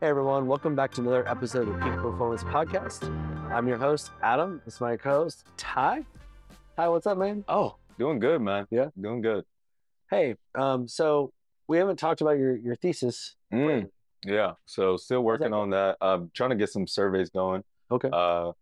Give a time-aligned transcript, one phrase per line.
[0.00, 3.04] Hey everyone, welcome back to another episode of the Peak Performance Podcast.
[3.50, 4.60] I'm your host, Adam.
[4.64, 6.04] This is my co-host, Ty.
[6.76, 7.44] Ty, what's up, man?
[7.48, 8.66] Oh, doing good, man.
[8.70, 8.88] Yeah?
[9.00, 9.44] doing good.
[10.10, 11.32] Hey, um, so
[11.68, 13.36] we haven't talked about your your thesis.
[13.52, 13.88] Mm,
[14.24, 15.62] yeah, so still working going?
[15.62, 15.96] on that.
[16.00, 17.64] I'm trying to get some surveys going.
[17.90, 18.10] Okay.
[18.12, 18.52] Uh,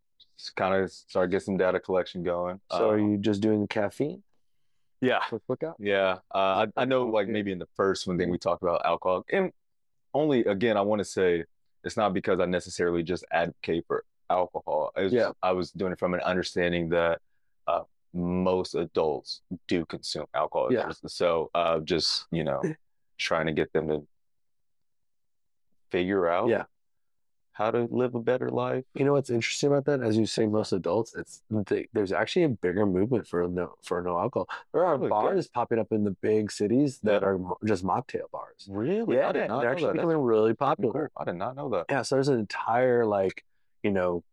[0.57, 2.61] kind of start get some data collection going.
[2.71, 4.23] so are Um, you just doing caffeine
[5.01, 5.77] Yeah, with workout?
[5.80, 6.19] yeah.
[6.35, 9.25] Uh, I I know like maybe in the first one thing we talked about alcohol,
[9.32, 9.51] and
[10.15, 11.45] only again I want to say
[11.83, 14.90] it's not because I necessarily just advocate for alcohol.
[14.96, 15.32] It's Yeah.
[15.43, 17.21] I was doing it from an understanding that
[17.67, 17.82] uh,
[18.14, 20.73] most adults do consume alcohol.
[20.73, 20.90] Yeah.
[21.07, 22.63] So uh, just you know
[23.18, 24.07] trying to get them to
[25.90, 26.65] figure out Yeah.
[27.54, 28.85] How to live a better life.
[28.94, 30.03] You know what's interesting about that?
[30.03, 34.03] As you say, most adults, it's they, there's actually a bigger movement for no for
[34.03, 34.48] no alcohol.
[34.72, 35.08] There are oh, Really?
[35.08, 37.28] bars popping up in the big cities that Yeah.
[37.28, 38.67] are just mocktail bars.
[38.69, 39.17] Really?
[39.17, 39.70] Yeah, they're actually that.
[39.81, 41.11] That's becoming really popular.
[41.14, 41.22] cool.
[41.22, 41.86] I did not know that.
[41.89, 43.45] Yeah, so there's an entire like,
[43.84, 44.25] you know,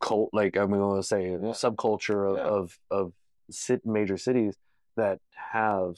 [0.00, 1.38] cult like I'm going to say Yeah.
[1.52, 2.44] subculture of Yeah.
[2.44, 3.12] of, of
[3.50, 4.54] sit, major cities
[4.96, 5.20] that
[5.52, 5.94] have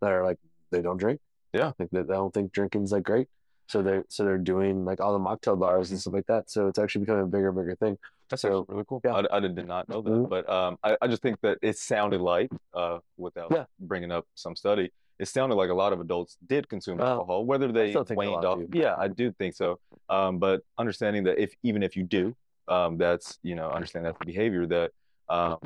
[0.00, 0.38] that are like
[0.70, 1.20] they don't drink.
[1.52, 1.72] Yeah.
[1.78, 3.28] like they, they don't think drinking's like great.
[3.72, 6.50] So they're so they're doing like all the mocktail bars and stuff like that.
[6.50, 7.96] So it's actually becoming a bigger and bigger thing.
[8.28, 9.00] That's So, really cool.
[9.02, 9.14] yeah.
[9.14, 10.28] I, I did not know that, Mhm.
[10.28, 13.64] but um, I, I just think that it sounded like, uh, without Yeah.
[13.80, 17.46] bringing up some study, it sounded like a lot of adults did consume Well, alcohol,
[17.46, 18.58] whether they waned off.
[18.58, 18.68] do.
[18.74, 19.78] Yeah, I do think so.
[20.10, 22.34] Um, but understanding that if even if you do,
[22.68, 24.90] um, that's you know, understand that's the behavior that,
[25.30, 25.56] um,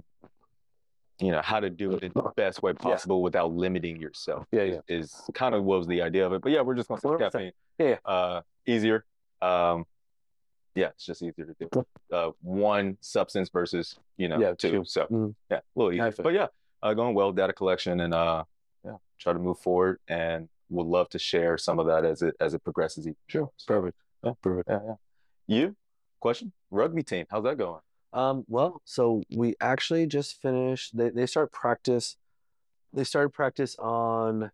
[1.18, 4.46] you know, how to do it in the best way possible without limiting yourself.
[4.52, 4.96] Yeah, is- yeah.
[4.96, 6.42] is kind of was the idea of it.
[6.42, 7.52] But yeah, we're just gonna say caffeine.
[7.78, 7.96] Yeah, yeah.
[8.04, 9.04] Uh, easier.
[9.40, 9.84] Um,
[10.74, 11.86] yeah, it's just easier to do.
[12.12, 14.70] Uh, one substance versus you know Yeah, two.
[14.70, 14.84] two.
[14.84, 15.34] So Mhm.
[15.50, 16.22] yeah, a little easier.
[16.22, 16.48] But yeah,
[16.82, 18.44] uh, going well, data collection, and uh,
[18.84, 22.34] yeah, try to move forward, and would love to share some of that as it
[22.40, 23.08] as it progresses.
[23.28, 23.96] Sure, So, perfect.
[24.22, 24.32] Yeah.
[24.42, 24.68] perfect.
[24.68, 24.94] Yeah, yeah.
[25.46, 25.76] You
[26.20, 27.24] question rugby team?
[27.30, 27.80] How's that going?
[28.12, 30.96] Um, well, so we actually just finished.
[30.96, 32.16] They they start practice.
[32.92, 34.50] They started practice on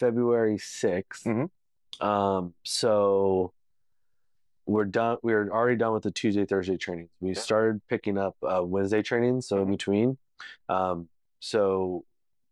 [0.00, 1.50] February 6th Mhm.
[2.04, 3.52] Um, so
[4.66, 5.18] we're done.
[5.22, 7.10] We're already done with the Tuesday Thursday trainings.
[7.20, 7.34] We Yeah.
[7.40, 9.46] started picking up uh, Wednesday trainings.
[9.46, 9.70] So in Mhm.
[9.70, 10.18] between,
[10.68, 11.08] um,
[11.40, 12.04] so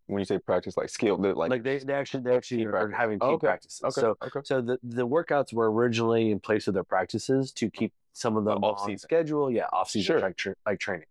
[0.06, 2.96] When you say practice, like skill, like, like, they they actually they actually are practice.
[2.98, 3.80] having team Okay, practices.
[3.84, 4.40] okay, So okay.
[4.44, 8.44] so the the workouts were originally in place of their practices to keep some of
[8.46, 9.50] them off season schedule.
[9.50, 10.20] Yeah, off season Sure.
[10.20, 11.06] like, tra- like training.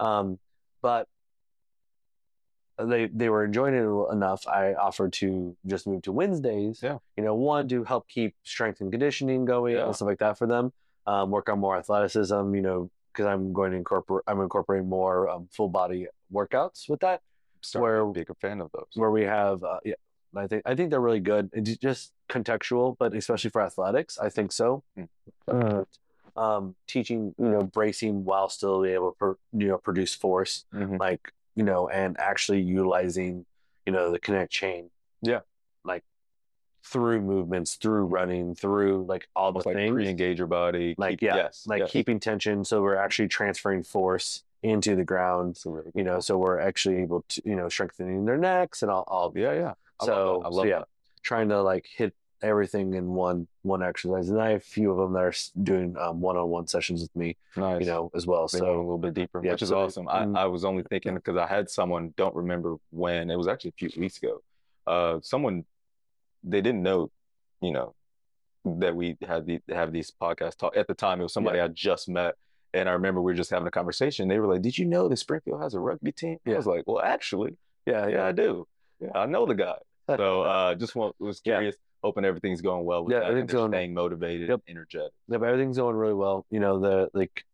[0.00, 0.38] Um,
[0.82, 1.08] but
[2.78, 4.46] they they were enjoying it enough.
[4.46, 6.80] I offered to just move to Wednesdays.
[6.82, 6.98] Yeah.
[7.16, 9.86] You know, one to help keep strength and conditioning going Yeah.
[9.86, 10.72] and stuff like that for them.
[11.06, 12.54] Um, work on more athleticism.
[12.54, 17.00] You know, because I'm going to incorporate I'm incorporating more um, full body workouts with
[17.00, 17.20] that
[17.62, 18.86] Starting to be a bigger fan of those.
[18.94, 19.94] where we have uh, yeah
[20.36, 24.28] i think i think they're really good it's just contextual but especially for athletics i
[24.28, 25.08] think so Mm.
[25.48, 25.84] uh,
[26.38, 30.64] um, teaching you know bracing while still be able to pro- you know produce force
[30.72, 30.98] Mhm.
[31.00, 33.44] like you know and actually utilizing
[33.86, 34.90] you know the kinetic chain
[35.22, 35.40] Yeah.
[35.84, 36.04] like
[36.84, 40.94] through movements through running through like all the like things pre-engage your body.
[40.96, 41.90] Like, keep- yeah, yes, like yes.
[41.90, 46.58] keeping tension so we're actually transferring force into the ground really you know so we're
[46.58, 49.74] actually able to you know strengthening their necks and all, all Yeah, yeah.
[50.00, 50.46] I so, love.
[50.46, 50.88] I so yeah, that.
[51.22, 54.98] trying to like hit everything in one one exercise, and I have a few of
[54.98, 57.80] them that are doing um, one-on-one sessions with me, Nice.
[57.80, 58.46] you know, as well.
[58.48, 60.08] They went a little bit deeper, yeah, which is so awesome.
[60.08, 60.36] I, mm.
[60.36, 63.88] I was only thinking because I had someone, don't remember when, it was actually a
[63.88, 64.42] few weeks ago.
[64.86, 65.64] Uh, someone,
[66.42, 67.10] they didn't know,
[67.60, 67.94] you know,
[68.64, 70.76] that we had the have these podcast talk.
[70.76, 72.34] At the time, it was somebody I just met.
[72.74, 74.28] And I remember we were just having a conversation.
[74.28, 76.38] They were like, Did you know that Springfield has a rugby team?
[76.46, 77.56] I was like, Well, actually,
[77.86, 78.66] yeah, yeah, I do.
[79.00, 79.76] Yeah, I know the guy.
[80.16, 81.56] So uh just want, was Yeah.
[81.56, 84.60] curious, hoping everything's going well with Yeah, that everything's going- staying motivated, Yep.
[84.68, 85.12] energetic.
[85.28, 86.46] Yeah, but everything's going really well.
[86.50, 87.44] You know, the like,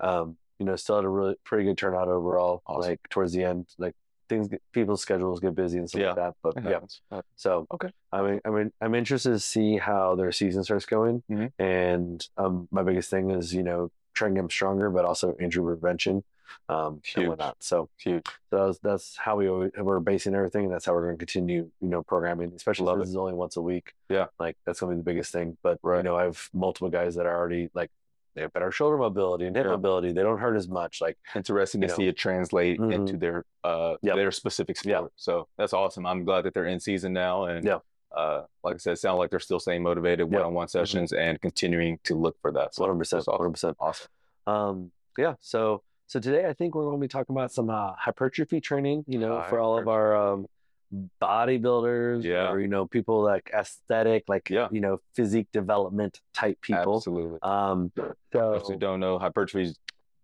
[0.00, 2.62] um, you know, still had a really pretty good turnout overall.
[2.66, 2.90] Awesome.
[2.90, 3.94] Like towards the end, like
[4.28, 6.06] things, get, people's schedules get busy and stuff Yeah.
[6.08, 6.34] like that.
[6.42, 7.90] But yeah, so Okay.
[8.12, 11.22] I mean, I mean, I'm interested to see how their season starts going.
[11.30, 11.52] Mhm.
[11.58, 15.34] And um, my biggest thing is you know trying to get them stronger, but also
[15.40, 16.22] injury prevention,
[16.68, 17.16] um, Huge.
[17.18, 17.56] and whatnot.
[17.60, 18.26] So Huge.
[18.50, 21.18] So that was, that's how we always, we're basing everything, and that's how we're going
[21.18, 22.52] to continue, you know, programming.
[22.54, 23.12] Especially Love since it.
[23.12, 23.92] it's only once a week.
[24.08, 24.26] Yeah.
[24.38, 25.56] like that's going to be the biggest thing.
[25.62, 26.04] But you Right.
[26.04, 27.90] know, I have multiple guys that are already like
[28.34, 29.72] they have better shoulder mobility and hip Yeah.
[29.72, 30.12] mobility.
[30.12, 31.00] They don't hurt as much.
[31.00, 31.94] Like interesting to know.
[31.94, 32.92] see it translate Mhm.
[32.92, 34.16] into their uh Yep.
[34.16, 35.12] their specific sport.
[35.16, 36.06] So that's awesome.
[36.06, 37.78] I'm glad that they're in season now and Yeah.
[38.16, 40.38] uh like I said, sound like they're still staying motivated Yeah.
[40.38, 42.74] one on one sessions and continuing to look for that.
[42.74, 43.76] So one hundred percent, one hundred percent.
[43.80, 44.08] awesome.
[44.46, 45.34] Um, yeah.
[45.40, 49.04] So so today I think we're going to be talking about some uh, hypertrophy training.
[49.06, 50.46] You know, for all of our um,
[51.22, 52.50] bodybuilders Yeah.
[52.50, 54.66] or you know people like aesthetic like Yeah.
[54.72, 57.38] you know physique development type people Absolutely.
[57.42, 59.78] um so those who don't know, hypertrophy is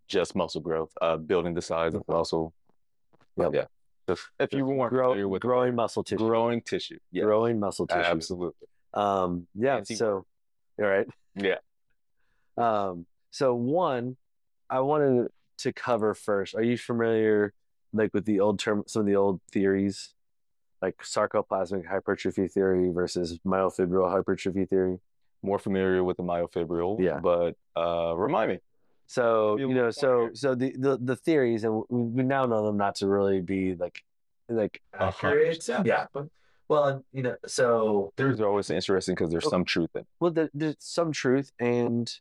[0.09, 2.53] just muscle growth, uh, building the size of muscle.
[3.37, 3.51] Yep.
[3.55, 3.65] Yeah.
[4.09, 6.99] Just if you weren't grow, with growing muscle tissue growing tissue.
[7.13, 7.23] Yeah.
[7.25, 8.67] growing muscle tissue Absolutely.
[8.95, 10.25] um yeah Fancy so
[10.81, 11.07] all right
[11.37, 11.59] Yeah.
[12.57, 14.17] um so one
[14.69, 17.53] i wanted to cover first are you familiar
[17.93, 20.15] like with the old term some of the old theories
[20.83, 24.99] like sarcoplasmic hypertrophy theory versus myofibril hypertrophy theory
[25.43, 26.99] More familiar with the myofibril.
[27.01, 27.21] Yeah.
[27.21, 28.59] But uh, remind me.
[29.07, 32.77] So you know, so so the, the the theories, and we, we now know them
[32.77, 34.03] not to really be like
[34.49, 35.57] like A hundred accurate.
[35.59, 35.87] percent.
[35.87, 36.27] Yeah, but
[36.69, 40.07] well, you know, so There's always interesting because there's some truth in it.
[40.21, 42.21] well, there, there's some truth, and it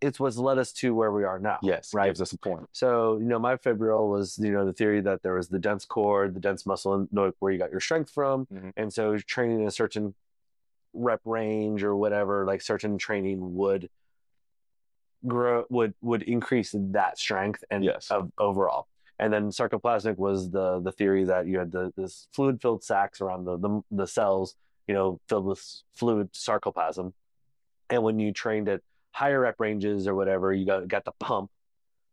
[0.00, 1.58] it's what's led us to where we are now.
[1.62, 1.92] Yes.
[1.92, 2.06] right.
[2.06, 2.68] Gives us a point.
[2.72, 6.28] So you know, myofibril was you know the theory that there was the dense core,
[6.28, 7.08] the dense muscle, and
[7.40, 8.72] where you got your strength from, Mhm.
[8.76, 10.14] and so training a certain
[10.94, 13.90] rep range or whatever, like certain training would
[15.26, 18.10] grow would would increase that strength and Yes.
[18.10, 18.86] of overall.
[19.18, 23.20] And then sarcoplasmic was the the theory that you had the this fluid filled sacs
[23.20, 24.54] around the, the the cells,
[24.86, 27.14] you know, filled with fluid sarcoplasm.
[27.90, 28.82] And when you trained at
[29.12, 31.50] higher rep ranges or whatever, you got got the pump,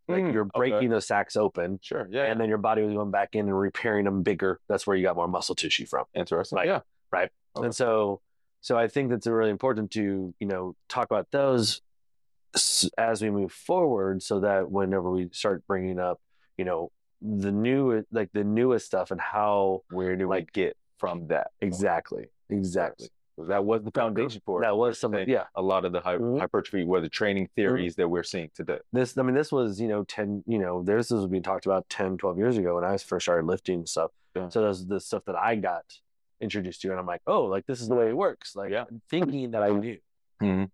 [0.07, 0.57] like Mm, you're okay.
[0.57, 2.07] breaking those sacs open, Sure.
[2.09, 2.23] Yeah.
[2.25, 4.59] and then your body was going back in and repairing them bigger.
[4.67, 6.05] That's where you got more muscle tissue from.
[6.13, 6.57] interesting.
[6.57, 6.67] Right.
[6.67, 6.79] Yeah.
[7.57, 7.65] Okay.
[7.65, 8.21] And so,
[8.61, 11.81] so I think that's really important to you know talk about those
[12.97, 16.19] as we move forward, so that whenever we start bringing up,
[16.57, 20.77] you know, the new like the newest stuff and how Where do Like- we get
[20.97, 21.51] from that?
[21.61, 24.65] exactly, exactly That was the foundation for it.
[24.65, 25.43] that was some yeah.
[25.55, 26.39] a lot of the hy- Mhm.
[26.39, 28.79] hypertrophy, where the training theories that we're seeing today.
[28.93, 31.87] This I mean this was you know ten you know this was being talked about
[31.89, 34.11] 10, 12 years ago when I first started lifting and stuff.
[34.35, 34.47] Yeah.
[34.49, 35.83] So that's the stuff that I got
[36.39, 38.55] introduced to, and I'm like, oh, like this is the way it works.
[38.55, 38.85] Like Yeah.
[39.09, 39.97] thinking that I knew.
[40.41, 40.69] Mhm.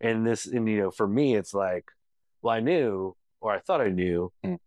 [0.00, 1.90] and this and you know for me it's like
[2.42, 4.58] well i knew or i thought i knew Mm.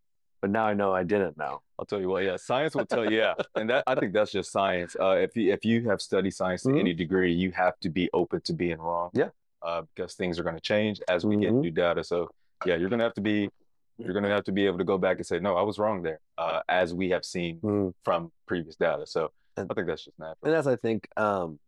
[0.42, 3.10] but now i know i didn't know I'll tell you what, yeah, science will tell
[3.10, 4.98] you, yeah, and that I think that's just science.
[5.00, 6.80] Uh, if you if you have studied science to Mhm.
[6.82, 9.10] any degree, you have to be open to being wrong.
[9.14, 9.30] Yeah.
[9.62, 11.62] uh, because things are going to change as we get Mhm.
[11.62, 12.02] new data.
[12.02, 12.30] So
[12.66, 13.50] yeah, you're going to have to be
[13.98, 15.78] you're going to have to be able to go back and say, no, I was
[15.78, 17.94] wrong there, uh, as we have seen Mm.
[18.06, 19.06] from previous data.
[19.06, 20.38] So And- I think that's just natural.
[20.44, 21.60] and that's i think um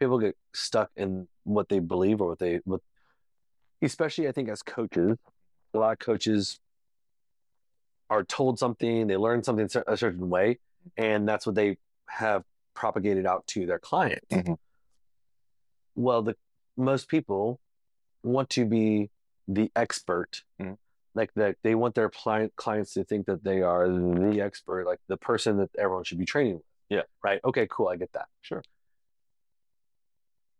[0.00, 2.80] people get stuck in what they believe or what they what
[3.82, 5.16] especially i think as coaches
[5.74, 6.58] a lot of coaches
[8.10, 10.58] are told something they learn something a certain way
[10.96, 11.76] and that's what they
[12.08, 12.44] have
[12.74, 14.56] propagated out to their clients Mhm.
[15.94, 16.36] well the
[16.76, 17.60] most people
[18.22, 19.10] want to be
[19.48, 20.76] the expert Mhm.
[21.14, 25.00] like that they want their client clients to think that they are the expert like
[25.08, 27.02] the person that everyone should be training with Yeah.
[27.22, 28.62] right okay cool i get that Sure.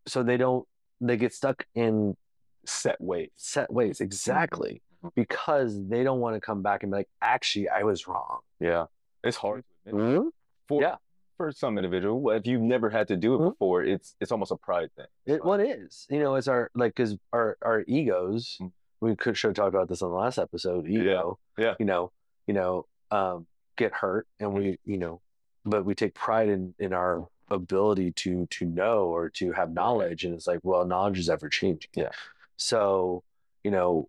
[0.07, 0.67] so they don't
[1.01, 2.17] they get stuck in
[2.65, 3.31] Set ways.
[3.37, 4.86] set ways exactly Mhm.
[5.15, 8.87] Because they don't want to come back and be like actually i was wrong Yeah,
[9.25, 9.65] it's hard.
[9.85, 10.33] to admit.
[10.69, 10.97] For, Yeah.
[11.37, 13.51] for some individual, if you've never had to do it Mhm.
[13.51, 15.07] before, it's it's almost a pride thing.
[15.27, 18.73] it, what is you know it's our like because our our egos Mm.
[19.01, 21.75] we could should have talked about this on the last episode ego yeah.
[21.79, 22.11] you know
[22.49, 25.21] you know um get hurt and we you know
[25.65, 30.25] but we take pride in in our ability to to know or to have knowledge
[30.25, 32.11] and it's like well knowledge is ever changing Yeah.
[32.57, 33.23] so
[33.63, 34.09] you know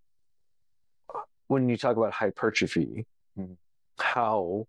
[1.48, 3.06] when you talk about hypertrophy
[3.38, 3.58] Mhm.
[4.00, 4.68] how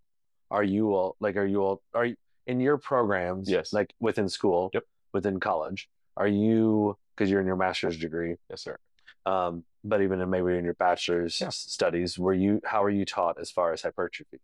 [0.50, 2.16] are you all like are you all are you
[2.46, 3.72] in your programs Yes.
[3.72, 4.84] like within school Yep.
[5.12, 8.78] within college are you because you're in your master's degree Yes, sir.
[9.26, 11.50] um, but even in maybe in your bachelor's Yeah.
[11.50, 14.40] studies, were you how are you taught as far as hypertrophy,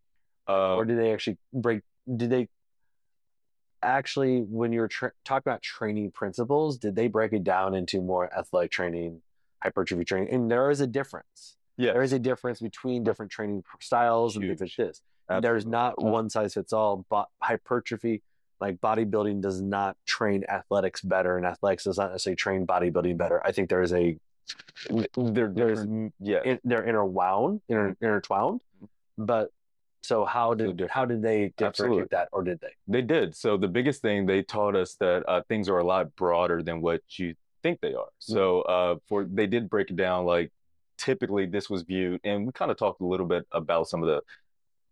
[0.48, 1.82] Uh, or did they actually break?
[2.16, 2.48] Did they
[3.82, 8.32] actually, when you're tra- talking about training principles, did they break it down into more
[8.36, 9.22] athletic training,
[9.62, 10.30] hypertrophy training?
[10.32, 11.56] And there is a difference.
[11.76, 15.02] Yeah, There is a difference between different training styles and things like this.
[15.40, 17.04] There's not one size fits all.
[17.10, 18.22] But hypertrophy,
[18.60, 23.44] like bodybuilding, does not train athletics better, and athletics does not necessarily train bodybuilding better.
[23.44, 24.16] I think there is a
[25.16, 25.86] They're there's-
[26.20, 28.60] Yeah, in, they're interwound, inter, intertwined.
[29.16, 29.50] But
[30.02, 32.02] so how did how did they Absolutely.
[32.02, 32.72] differentiate that, or did they?
[32.86, 33.34] they did.
[33.34, 36.82] So the biggest thing they taught us that uh, things are a lot broader than
[36.82, 38.08] what you think they are.
[38.18, 40.52] So uh, for they did break it down like
[41.08, 44.08] typically this was viewed, and we kind of talked a little bit about some of
[44.08, 44.20] the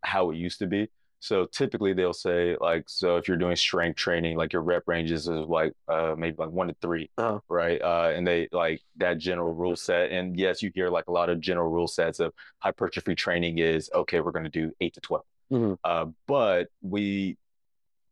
[0.02, 0.88] how it used to be.
[1.20, 5.28] So typically they'll say like, so if you're doing strength training, like your rep ranges
[5.28, 7.38] is like uh, maybe like one to 3 Uh-huh.
[7.48, 7.80] right?
[7.80, 10.10] Uh, and they like that general rule set.
[10.10, 13.88] And yes, you hear like a lot of general rule sets of hypertrophy training is
[13.94, 15.78] okay, we're going to do eight to 12 Mhm.
[15.84, 17.36] Uh, but we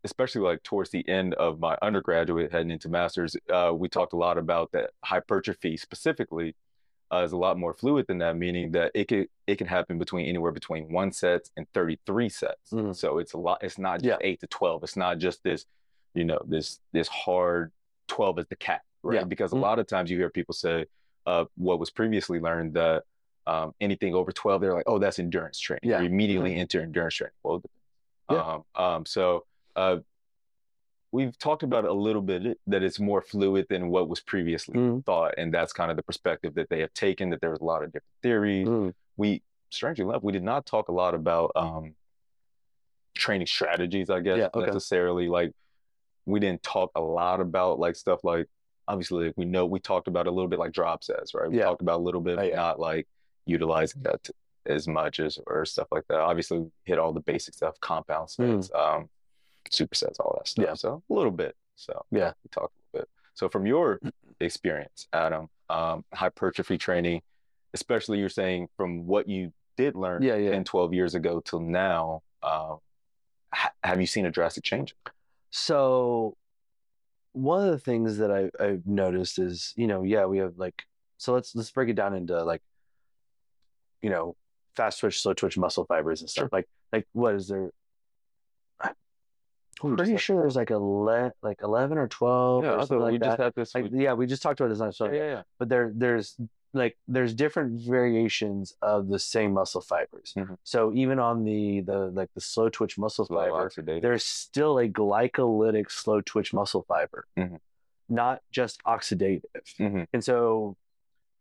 [0.04, 4.16] especially like towards the end of my undergraduate heading into masters, uh, we talked a
[4.16, 6.54] lot about that hypertrophy specifically
[7.12, 9.98] uh, is a lot more fluid than that, meaning that it could it can happen
[9.98, 12.70] between anywhere between one sets and 33 sets.
[12.72, 12.94] Mhm.
[12.94, 13.62] So it's a lot.
[13.62, 14.28] It's not just Yeah.
[14.28, 14.82] eight to 12.
[14.84, 15.66] It's not just this,
[16.14, 17.72] you know, this this hard
[18.06, 19.16] 12 is the cap, right?
[19.16, 19.24] Yeah.
[19.24, 19.60] Because a Mhm.
[19.62, 20.86] lot of times you hear people say
[21.26, 23.04] uh, what was previously learned that
[23.46, 25.80] um, anything over 12, they're like, oh, that's endurance training.
[25.90, 25.96] Yeah.
[25.96, 26.04] Mm-hmm.
[26.04, 27.34] You immediately enter endurance training.
[27.42, 27.62] Well.
[28.30, 28.38] Yeah.
[28.38, 29.44] Um, um, so
[29.76, 29.98] uh,
[31.12, 34.76] we've talked about it a little bit that it's more fluid than what was previously
[34.78, 35.04] Mhm.
[35.04, 37.30] thought, and that's kind of the perspective that they have taken.
[37.30, 38.68] That there's a lot of different theories.
[38.68, 38.94] Mm.
[39.16, 41.94] We, strangely enough, we did not talk a lot about um,
[43.14, 44.08] training strategies.
[44.10, 44.66] I guess Yeah, okay.
[44.66, 45.52] necessarily like
[46.26, 48.46] we didn't talk a lot about like stuff like
[48.88, 51.48] obviously like, we know we talked about a little bit like drop sets, right?
[51.50, 51.64] We Yeah.
[51.64, 52.56] talked about a little bit, Oh, yeah.
[52.56, 53.06] not like
[53.46, 54.32] utilizing that t-
[54.66, 56.20] as much as or stuff like that.
[56.20, 58.62] Obviously, we hit all the basic stuff, compound Mm.
[58.62, 59.08] sets, um,
[59.70, 60.64] supersets, all that stuff.
[60.64, 60.74] Yeah.
[60.74, 61.56] So a little bit.
[61.76, 62.32] So Yeah.
[62.44, 63.08] we talked a little bit.
[63.34, 64.00] So from your
[64.40, 67.22] experience, Adam, um, hypertrophy training,
[67.74, 70.50] especially you're saying from what you did learn Yeah, yeah.
[70.50, 72.78] 10, 12 years ago till now, um,
[73.54, 74.94] ha- have you seen a drastic change?
[75.50, 76.36] So
[77.32, 80.82] one of the things that I, I've noticed is, you know, yeah, we have like
[81.18, 82.62] so let's let's break it down into like,
[84.02, 84.34] you know,
[84.74, 86.48] fast twitch, slow twitch muscle fibers and stuff.
[86.50, 87.70] Like like what is there?
[89.82, 93.12] I'm pretty sure there's like a le- like eleven or twelve Yeah, or something we
[93.12, 93.42] like just that.
[93.44, 93.74] had this.
[93.74, 95.42] Like, yeah, we just talked about this on so yeah, yeah, yeah.
[95.58, 96.36] but there there's
[96.72, 100.34] like there's different variations of the same muscle fibers.
[100.36, 100.56] Mhm.
[100.64, 103.70] So even on the the like the slow twitch muscle fiber,
[104.00, 107.58] there's still a glycolytic slow twitch muscle fiber, Mhm.
[108.08, 109.64] not just oxidative.
[109.78, 110.06] Mhm.
[110.12, 110.76] And so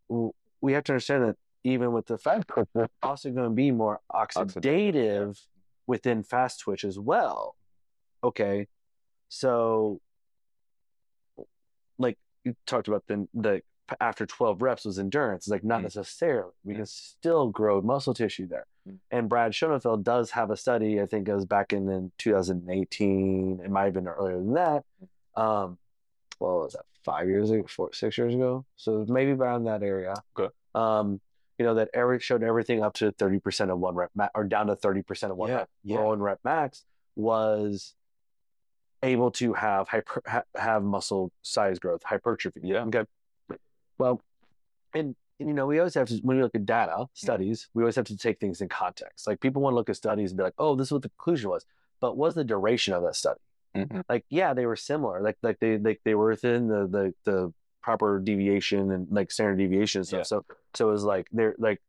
[0.10, 3.70] w- we have to understand that even with the twitch, there's also going to be
[3.70, 5.46] more oxidative
[5.88, 7.56] within fast twitch as well.
[8.24, 8.68] Okay.
[9.30, 10.00] So
[11.98, 13.62] like you talked about the the
[14.00, 15.46] after 12 reps was endurance.
[15.46, 15.84] It's like not Mm.
[15.84, 16.52] necessarily.
[16.64, 16.78] We Mm.
[16.78, 18.68] can still grow muscle tissue there.
[18.88, 19.00] Mm.
[19.10, 23.62] And Brad Schoenfeld does have a study, I think it was back in, in 2018.
[23.64, 24.86] It might have been earlier than that.
[25.36, 25.80] Um,
[26.38, 26.86] what was that?
[27.04, 28.64] Five years ago, four, six years ago.
[28.76, 30.14] So maybe around that area.
[30.38, 30.54] Okay.
[30.76, 31.20] Um,
[31.58, 34.68] you know, that every showed everything up to 30% of one rep ma- or down
[34.68, 35.70] to 30% of one Yeah, rep.
[35.84, 36.02] yeah.
[36.04, 36.86] One rep max
[37.16, 37.96] was
[39.04, 42.62] able to have hyper, ha, have muscle size growth, hypertrophy.
[42.64, 42.84] Yeah.
[42.86, 43.04] Okay.
[43.98, 44.22] Well,
[44.94, 47.96] and you know, we always have to when we look at data studies, we always
[47.96, 49.28] have to take things in context.
[49.28, 51.10] Like people want to look at studies and be like, "Oh, this is what the
[51.10, 51.66] conclusion was,"
[52.02, 53.40] but what's the duration of that study?
[53.76, 54.04] Mhm.
[54.10, 55.22] Like, yeah, they were similar.
[55.22, 59.58] Like, like they like they were within the the the proper deviation and like standard
[59.58, 60.20] deviation and stuff.
[60.20, 60.24] Yeah.
[60.24, 61.82] So so it was like they're like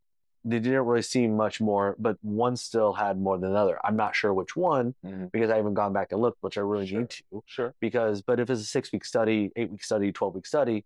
[0.44, 3.78] they didn't really see much more, but one still had more than another.
[3.84, 5.30] I'm not sure which one Mhm.
[5.32, 7.00] because I haven't gone back and looked, which I really Sure.
[7.00, 7.74] need to Sure.
[7.80, 10.84] because but if it's a six week study, eight week study, twelve week study,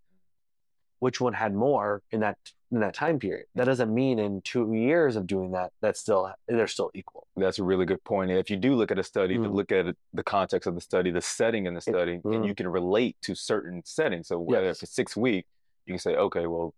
[0.99, 2.37] which one had more in that
[2.71, 3.45] in that time period?
[3.55, 7.25] That doesn't mean in two years of doing that, that's still they're still equal.
[7.37, 8.31] That's a really good point.
[8.31, 9.53] If you do look at a study, to Mm.
[9.53, 12.35] look at the context of the study, the setting in the study, mm.
[12.35, 14.27] and you can relate to certain settings.
[14.27, 14.89] So whether Yes.
[14.89, 15.45] six week,
[15.85, 16.73] you can say, okay, well,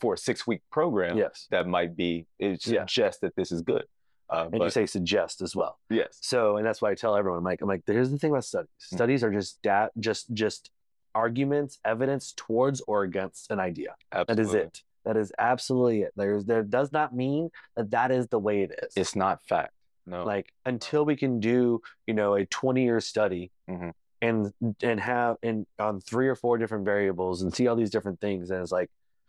[0.00, 1.46] for a six week program, Yes.
[1.50, 2.80] that might be it Yeah.
[2.86, 3.84] suggests that this is good.
[4.28, 5.78] Uh, And you say suggest as well.
[5.88, 8.30] yes, So, and that's why I tell everyone, I'm like, I'm like, here's the thing
[8.32, 8.68] about studies.
[8.92, 8.96] Mm.
[8.96, 10.70] Studies are just dat, just just
[11.14, 13.94] arguments, evidence towards or against an idea.
[14.12, 14.44] That absolutely.
[14.44, 14.82] is it.
[15.04, 16.12] That is absolutely it.
[16.16, 18.92] There's there does not mean that that is the way it is.
[18.96, 19.72] It's not fact.
[20.08, 20.22] No.
[20.24, 23.92] like until we can do you know a 20 year study Mhm.
[24.22, 28.20] and and have and on three or four different variables and see all these different
[28.20, 28.88] things and it's like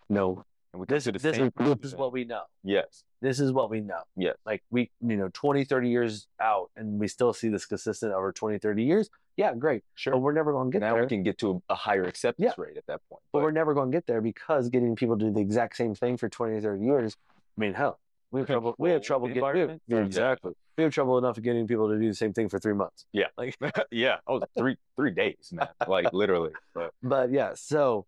[0.09, 3.03] no And we this, the this, same is, this is what we know Yes.
[3.21, 4.35] this is what we know Yes.
[4.45, 8.31] like we you know 20 30 years out and we still see this consistent over
[8.31, 10.13] 20 30 years yeah great Sure.
[10.13, 12.03] but we're never going to get now there we can get to a, a higher
[12.03, 12.63] acceptance Yeah.
[12.63, 13.21] rate at that point.
[13.33, 15.93] but we're never going to get there because getting people to do the exact same
[15.95, 17.15] thing for 20 30 years
[17.57, 17.99] i mean hell
[18.31, 21.89] we have trouble we have trouble getting yeah, exactly we have trouble enough getting people
[21.89, 23.27] to do the same thing for three months Yeah.
[23.37, 23.57] like
[23.91, 24.17] yeah.
[24.27, 25.67] Oh, three three days, man.
[25.87, 26.51] Like literally.
[26.75, 28.05] But but yeah so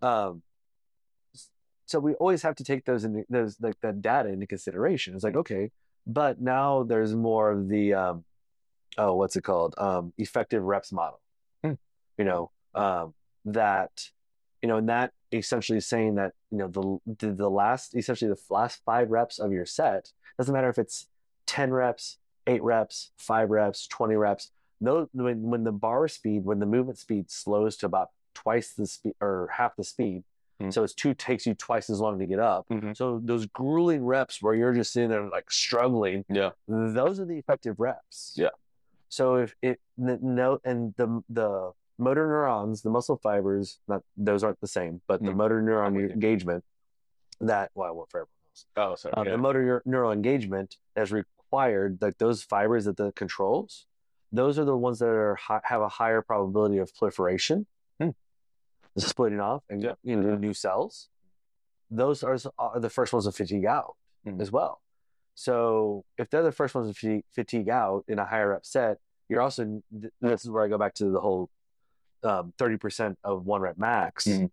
[0.00, 0.42] um
[1.92, 5.14] so we always have to take those in those like that data into consideration.
[5.14, 5.70] It's like okay
[6.06, 8.24] but now there's more of the um
[8.98, 9.74] oh what's it called?
[9.78, 11.20] Um effective reps model.
[11.64, 11.74] Hmm.
[12.18, 14.10] you know um that
[14.62, 18.30] you know and that essentially is saying that you know the the, the last essentially
[18.30, 21.08] the last five reps of your set doesn't matter if it's
[21.46, 26.58] 10 reps 8 reps 5 reps 20 reps no when when the bar speed when
[26.58, 30.24] the movement speed slows to about twice the speed or half the speed
[30.62, 30.70] Hmm.
[30.70, 32.96] so it's two takes you twice as long to get up Mhm.
[32.96, 36.50] so those grueling reps where you're just sitting there like struggling yeah.
[36.68, 38.50] those are the effective reps Yeah.
[39.08, 44.58] So if it no and the the motor neurons, the muscle fibers, not those aren't
[44.60, 45.36] the same, but the Mm.
[45.36, 46.10] motor neuron I'm with you.
[46.10, 46.64] engagement
[47.40, 48.66] that well, I won't for everyone else.
[48.76, 49.12] Oh, sorry.
[49.14, 49.32] Um, yeah.
[49.32, 53.86] The motor neur- neural engagement that's required, like those fibers that the controls,
[54.32, 57.66] those are the ones that are have a higher probability of proliferation.
[58.98, 59.94] Splitting off, and Yeah.
[60.02, 61.08] you know new cells.
[61.90, 63.96] Those are, are the first ones to fatigue out
[64.26, 64.40] Mhm.
[64.40, 64.80] as well.
[65.34, 68.98] So if they're the first ones to fatigue, fatigue out in a higher rep set,
[69.28, 69.82] you're also
[70.20, 71.48] this is where I go back to the whole
[72.24, 74.26] um, thirty percent of one rep max.
[74.26, 74.50] Mhm.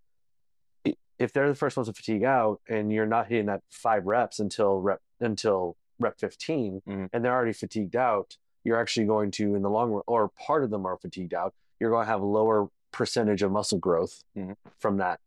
[1.19, 4.39] If they're the first ones to fatigue out, and you're not hitting that five reps
[4.39, 7.10] until rep until rep 15, Mhm.
[7.12, 10.63] and they're already fatigued out, you're actually going to in the long run, or part
[10.63, 11.53] of them are fatigued out.
[11.79, 14.55] You're going to have lower percentage of muscle growth Mhm.
[14.79, 15.19] from that.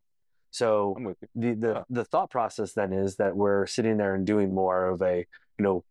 [0.51, 1.29] So I'm with you.
[1.35, 1.85] the the, Yeah.
[1.89, 5.27] the thought process then is that we're sitting there and doing more of a
[5.59, 5.85] you know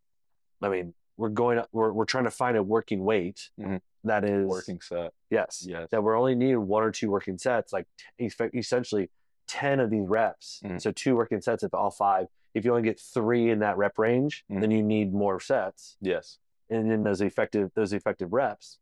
[0.62, 3.82] i mean we're going we're, we're trying to find a working weight Mhm.
[4.04, 5.14] that is Working set.
[5.30, 5.90] yes Yes.
[5.92, 7.88] that we're only needing one or two working sets like
[8.20, 9.10] t- essentially
[9.48, 10.80] 10 of these reps Mhm.
[10.82, 13.98] so two working sets if all five if you only get three in that rep
[13.98, 14.62] range Mhm.
[14.62, 16.38] then you need more sets Yes.
[16.70, 18.78] and in those effective those effective reps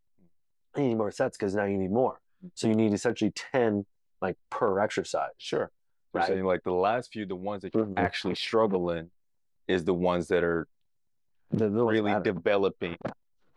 [0.76, 2.20] you need more sets because now you need more
[2.56, 3.86] so you need essentially 10
[4.22, 5.72] like per exercise Sure.
[6.14, 6.28] Right.
[6.28, 7.94] saying like the last few, the ones that you Mhm.
[7.98, 9.12] actually struggle in,
[9.68, 10.68] is the ones that are
[11.52, 12.24] The- really matter.
[12.24, 12.98] developing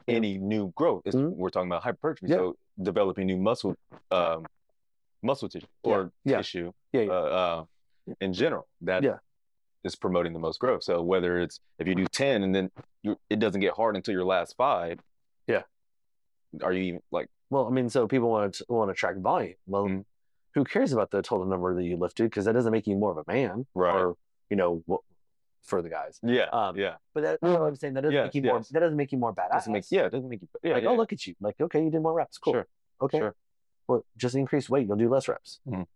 [0.08, 1.02] any new growth.
[1.06, 1.36] It's, Mhm.
[1.36, 2.36] We're talking about hypertrophy, Yeah.
[2.38, 3.74] so developing new muscle,
[4.10, 4.44] um,
[5.22, 5.90] muscle tissue Yeah.
[5.92, 6.36] or Yeah.
[6.38, 7.12] tissue yeah, yeah.
[7.12, 8.66] uh, uh, in general.
[8.82, 9.18] That Yeah.
[9.84, 10.82] is promoting the most growth.
[10.82, 12.70] So whether it's if you do ten and then
[13.02, 15.00] you, it doesn't get hard until your last five.
[15.46, 15.62] Yeah.
[16.62, 19.56] Are you even like Well, I mean, so people want to want to track volume.
[19.66, 20.04] Well, Mhm.
[20.54, 22.24] who cares about the total number that you lifted?
[22.24, 23.94] Because that doesn't make you more of a man, Right.
[23.94, 24.16] Or
[24.48, 24.82] you know,
[25.62, 26.18] for the guys.
[26.22, 28.42] yeah Um, yeah But that, you know what I'm saying that doesn't Yes, make you
[28.42, 28.56] more.
[28.56, 28.68] yes.
[28.70, 29.52] That doesn't make you more badass.
[29.52, 31.34] doesn't make yeah it doesn't make you yeah like, yeah, oh, look at you.
[31.40, 32.38] Like, okay, you did more reps.
[32.38, 32.54] Cool.
[32.54, 32.66] Sure.
[33.02, 33.18] Okay.
[33.18, 33.34] Sure.
[33.86, 34.86] Well, just increase weight.
[34.88, 35.60] You'll do less reps.
[35.68, 35.86] Mhm.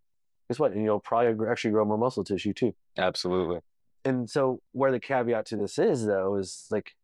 [0.48, 0.72] Guess what?
[0.72, 2.75] And you'll probably actually grow more muscle tissue too.
[2.98, 3.60] absolutely
[4.04, 6.95] And so, where the caveat to this is, though, is like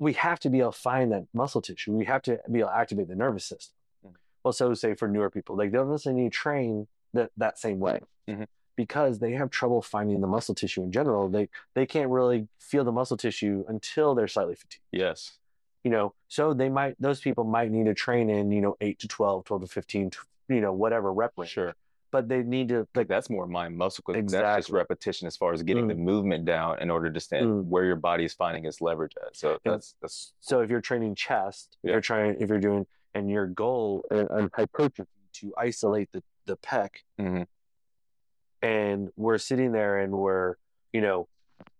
[0.00, 1.92] we have to be able to find that muscle tissue.
[1.92, 3.76] We have to be able to activate the nervous system.
[4.04, 4.14] Mhm.
[4.42, 7.58] Well, so say for newer people, like they don't necessarily need to train that that
[7.58, 8.46] same way Mhm.
[8.76, 11.28] because they have trouble finding the muscle tissue in general.
[11.28, 14.82] They they can't really feel the muscle tissue until they're slightly fatigued.
[14.92, 15.36] yes
[15.84, 18.98] You know, so they might those people might need to train in you know eight
[19.00, 20.10] to 12, 12 to fifteen,
[20.48, 21.50] you know whatever rep range.
[21.50, 21.74] sure
[22.12, 25.52] But they need to like that's more mind muscle 'cause that's just repetition as far
[25.52, 27.64] as getting the movement down in order to stand Mm.
[27.66, 29.36] where your body is finding its leverage at.
[29.36, 31.92] So that's that's So if you're training chest, if Yeah.
[31.92, 36.56] you're trying, if you're doing, and your goal and, in hypertrophy to isolate the the
[36.56, 37.46] pec, Mhm.
[38.62, 40.56] and we're sitting there and we're,
[40.92, 41.28] you know,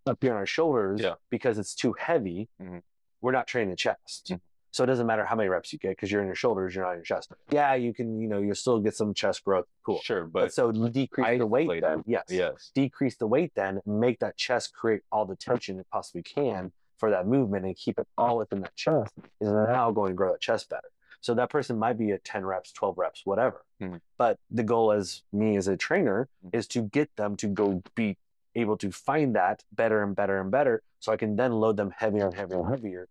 [0.06, 1.16] up here on our shoulders Yeah.
[1.30, 2.82] because it's too heavy, Mhm.
[3.20, 4.28] we're not training the chest.
[4.28, 4.40] Mhm.
[4.72, 6.84] So it doesn't matter how many reps you get because you're in your shoulders, you're
[6.84, 7.32] not in your chest.
[7.50, 9.66] Yeah, you can, you know, you'll still get some chest growth.
[9.84, 10.00] Cool.
[10.02, 12.04] sure, But, but so decrease the weight isolate then.
[12.06, 16.22] Yes yes, decrease the weight then make that chest create all the tension it possibly
[16.22, 20.14] can for that movement and keep it all within that chest is now going to
[20.14, 20.88] grow that chest better
[21.22, 24.00] so that person might be at 10 reps 12 reps whatever Mhm.
[24.18, 26.54] but the goal as me as a trainer Mhm.
[26.54, 28.18] is to get them to go be
[28.54, 31.90] able to find that better and better and better so i can then load them
[31.90, 33.08] heavier and heavier and heavier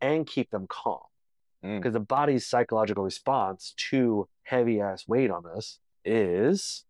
[0.00, 1.00] and keep them calm
[1.64, 1.76] Mm.
[1.78, 6.86] because the body's psychological response to heavy ass weight on us is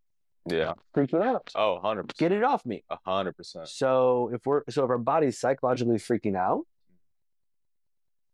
[0.49, 0.75] yeah.
[0.95, 3.67] freaking out Oh, 100 percent, get it off me a hundred percent.
[3.69, 6.67] so if we're so if our body's psychologically freaking out,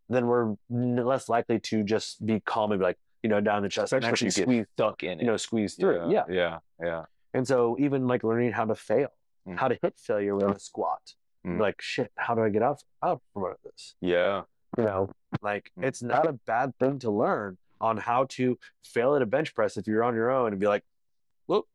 [0.09, 3.69] then we're less likely to just be calm and be like, you know, down the
[3.69, 5.21] chest and Especially actually squeeze, stuck in it.
[5.23, 6.05] you know, squeeze through.
[6.09, 6.13] it.
[6.13, 6.25] Yeah.
[6.29, 7.05] yeah, yeah.
[7.35, 9.09] And so even like learning how to fail,
[9.49, 9.59] Mhm.
[9.59, 11.15] how to hit failure with a squat.
[11.47, 11.59] Mhm.
[11.61, 13.97] Like shit, how do I get out out from this?
[14.01, 14.43] Yeah,
[14.77, 15.11] You know,
[15.43, 15.85] like Mhm.
[15.85, 19.77] it's not a bad thing to learn on how to fail at a bench press
[19.77, 20.85] if you're on your own and be like,
[21.47, 21.67] whoop,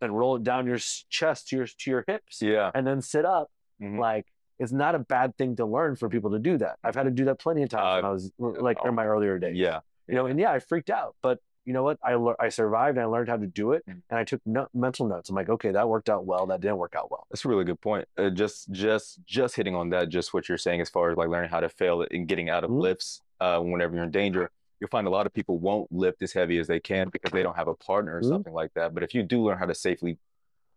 [0.00, 2.70] and roll it down your chest to your to your hips yeah.
[2.74, 3.98] and then sit up Mhm.
[3.98, 4.26] like
[4.58, 6.78] it's not a bad thing to learn for people to do that.
[6.84, 9.04] I've had to do that plenty of times when Uh, I was like in my
[9.04, 9.56] earlier days.
[9.56, 11.98] Yeah, You know, and yeah, I freaked out, but you know what?
[12.02, 14.02] I lear- I survived and I learned how to do it Mhm.
[14.10, 15.30] and I took no- mental notes.
[15.30, 16.46] I'm like, okay, that worked out well.
[16.46, 17.26] That didn't work out well.
[17.30, 18.06] that's a really good point.
[18.16, 20.08] Uh, just, just, just hitting on that.
[20.08, 22.64] Just what you're saying as far as like learning how to fail and getting out
[22.64, 22.80] of Mhm.
[22.80, 24.50] lifts uh, whenever you're in danger.
[24.80, 27.42] You'll find a lot of people won't lift as heavy as they can because they
[27.42, 28.28] don't have a partner or Mhm.
[28.28, 28.94] something like that.
[28.94, 30.18] But if you do learn how to safely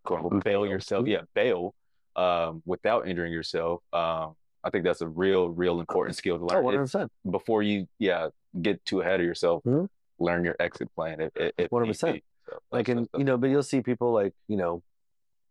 [0.04, 1.08] quote unquote, bail yourself, Mhm.
[1.10, 1.74] yeah, bail
[2.16, 6.46] um, without injuring yourself, um, I think that's a real, real important skill to Oh,
[6.48, 6.64] learn.
[6.64, 7.12] 100%.
[7.24, 9.88] If- before you, yeah, get too ahead of yourself, Mhm.
[10.18, 11.20] Learn your exit plan.
[11.20, 11.86] If, if, if 100%.
[12.14, 12.22] be.
[12.48, 14.82] So Like, in, you know, but you'll see people like, you know,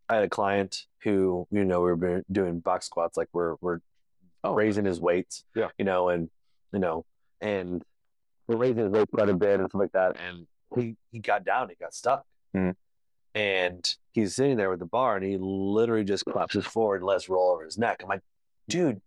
[0.09, 3.79] I had a client who, you know, we were doing box squats, like we're, we're
[4.43, 5.69] Oh, raising his weights, Yeah.
[5.79, 6.29] you know, and
[6.71, 7.05] you know,
[7.41, 7.83] and
[8.47, 10.15] we're raising his weight quite a bit and stuff like that.
[10.25, 12.23] And he, he got down, he got stuck.
[12.55, 12.75] Mhm.
[13.35, 17.29] And he's sitting there with the bar and he literally just collapses forward and lets
[17.29, 18.01] roll over his neck.
[18.03, 18.21] I'm like,
[18.69, 19.01] dude,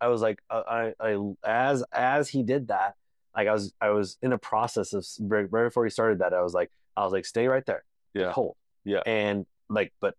[0.00, 2.94] I was like, uh, I, I, as, as he did that,
[3.36, 6.32] like I was, I was in a process of right, right before he started that,
[6.34, 8.32] I was like, I was like, stay right there, Yeah.
[8.32, 8.56] hold.
[8.84, 9.02] Yeah.
[9.06, 10.14] And like, but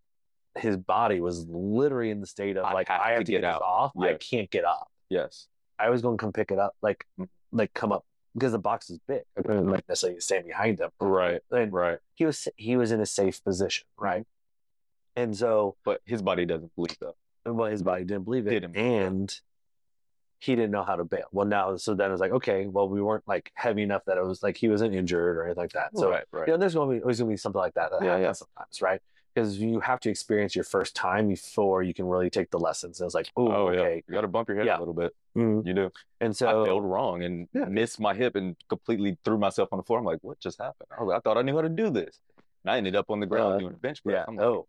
[0.56, 3.32] his body was literally in the state of I like, have I have to to
[3.32, 3.62] get get, this out.
[3.62, 3.92] off.
[4.00, 4.88] I can't get up.
[5.08, 5.46] Yes.
[5.78, 7.28] I was going to come pick it up, like, Mhm.
[7.52, 9.22] like come up because the box is big.
[9.36, 10.90] I couldn't like necessarily stand behind him.
[11.00, 11.40] Right.
[11.50, 11.98] And Right.
[12.14, 14.24] he was he was in a safe position, right?
[15.16, 17.14] And so, But his body doesn't believe that.
[17.44, 19.06] well, his body didn't believe it, Didn't believe it.
[19.06, 19.40] and
[20.44, 21.26] he didn't know how to bail.
[21.30, 24.24] Well, now, so then it's like, okay, well, we weren't like heavy enough that it
[24.24, 25.90] was like he wasn't injured or anything like that.
[25.96, 26.24] So, right.
[26.32, 26.48] Right.
[26.48, 28.08] you know, there's going to be always going to be something like that that Yeah,
[28.18, 28.32] happens yeah.
[28.32, 29.00] sometimes, right?
[29.32, 33.00] Because you have to experience your first time before you can really take the lessons.
[33.00, 33.80] And it's like, ooh, oh yeah.
[33.80, 34.78] okay, You got to bump your head Yeah.
[34.78, 35.12] a little bit.
[35.36, 35.64] Mhm.
[35.64, 35.90] You do.
[36.20, 37.66] and so I failed wrong and Yeah.
[37.66, 40.00] missed my hip and completely threw myself on the floor.
[40.00, 40.88] I'm like, what just happened?
[40.90, 42.20] I, like, I thought I knew how to do this.
[42.64, 44.14] And I ended up on the ground Uh, doing a bench press.
[44.16, 44.66] yeah, I'm like, oh,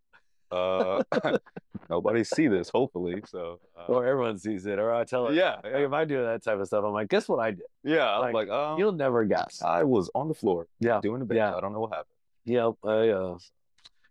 [0.53, 1.03] uh,
[1.89, 3.21] nobody see this, hopefully.
[3.27, 5.35] So, uh, or everyone sees it, or I tell it.
[5.35, 7.63] yeah, Like, if I do that type of stuff, I'm like, guess what I did?
[7.83, 8.09] yeah.
[8.15, 9.61] I'm like, like, um, You'll never guess.
[9.63, 10.99] I was on the floor Yeah.
[11.01, 11.37] doing a bench.
[11.37, 11.55] Yeah.
[11.55, 12.07] I don't know what happened.
[12.45, 13.37] Yeah, I, uh,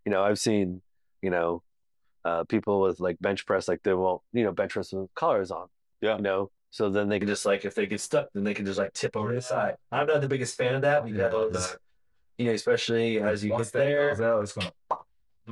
[0.05, 0.81] you know, I've seen,
[1.21, 1.63] you know,
[2.25, 5.51] uh, people with like bench press, like they won't, you know, bench press with collars
[5.51, 5.69] on.
[6.01, 6.17] Yeah.
[6.17, 8.65] You know, so then they can just like, if they get stuck, then they can
[8.65, 9.77] just like tip over to the side.
[9.91, 11.77] I'm not the biggest fan of that because,
[12.39, 14.73] you know, especially as you Once get there, goes out, it's gonna.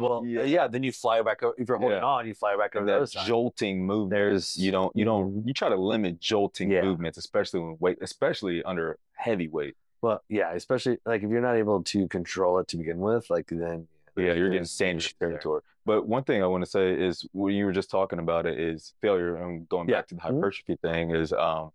[0.00, 0.42] Well, Yeah.
[0.42, 0.66] yeah.
[0.66, 1.42] then you fly back.
[1.42, 2.04] o- If you're holding Yeah.
[2.04, 4.10] on, you fly back over that jolting movement.
[4.10, 6.82] There's, You don't, you don't, you try to limit jolting Yeah.
[6.82, 9.76] movements, especially when weight, especially under heavy weight.
[10.02, 13.46] well, yeah, especially like if you're not able to control it to begin with, like
[13.48, 13.86] then,
[14.16, 15.60] Yeah, you're getting dangerous territory.
[15.84, 18.58] But one thing I want to say is when you were just talking about it
[18.58, 20.24] is failure and going back to the Mhm.
[20.24, 21.70] hypertrophy thing is um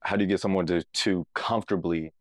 [0.00, 2.12] how do you get someone to to comfortably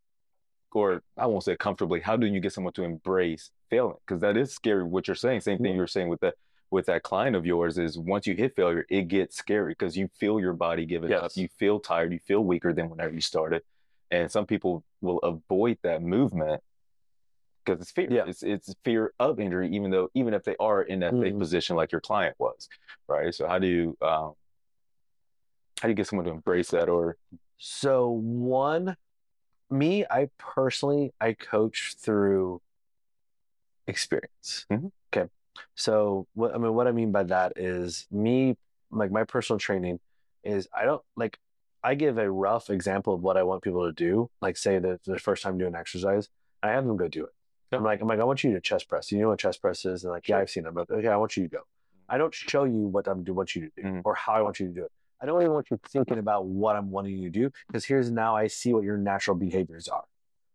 [0.72, 3.96] or I won't say comfortably, how do you get someone to embrace failing?
[4.06, 5.42] Because that is scary what you're saying.
[5.42, 5.76] Same thing Mhm.
[5.76, 6.36] you were saying with that
[6.72, 10.08] with that client of yours is once you hit failure, it gets scary because you
[10.20, 11.32] feel your body giving up.
[11.36, 13.62] You feel tired, you feel weaker than whenever you started.
[14.10, 16.64] And some people will avoid that movement
[17.64, 18.08] because it's fear.
[18.12, 18.26] Yeah.
[18.26, 21.38] It's it's fear of injury, even though even if they are in that Mhm.
[21.40, 22.68] position like your client was,
[23.08, 23.34] right?
[23.34, 24.34] So how do you um,
[25.80, 27.18] how do you get someone to embrace that or
[27.58, 28.98] So one,
[29.70, 32.62] me, I personally, I coach through
[33.88, 34.66] experience.
[34.72, 34.92] Mhm.
[35.16, 35.30] Okay.
[35.76, 38.56] So what I mean, what I mean by that is me,
[38.92, 40.00] like my personal training
[40.44, 41.38] is I don't like
[41.84, 44.30] I give a rough example of what I want people to do.
[44.42, 46.30] Like say that their first time doing exercise,
[46.62, 47.32] I have them go do it.
[47.72, 47.80] Yeah.
[47.80, 49.12] I'm like, I'm like, I want you to chest press.
[49.12, 50.04] You know what chest press is?
[50.04, 51.62] And like, yeah, I've seen it, but okay, I want you to go.
[52.08, 54.02] I don't show you what I'm do want you to do Mhm.
[54.06, 54.92] or how I want you to do it.
[55.22, 58.12] I don't even want you thinking about what I'm wanting you to do because here's
[58.12, 60.04] now I see what your natural behaviors are,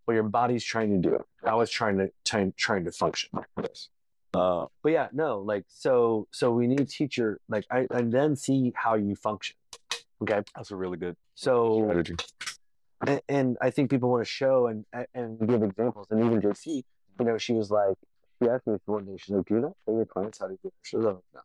[0.09, 3.29] what your body's trying to do, how it's trying to trying, trying to function.
[3.61, 3.91] yes?
[4.33, 8.35] Uh, But yeah, no, like so so we need a teacher like I and then
[8.35, 9.57] see how you function.
[10.23, 12.17] Okay, that's a really good so strategy.
[13.07, 16.07] and, and I think people want to show and and give examples.
[16.11, 16.67] And even JC,
[17.21, 17.97] you know, she was like,
[18.43, 20.57] she asked me one day, she's like, "Do you not show your clients how to
[20.63, 21.41] do exercise?" Like, no,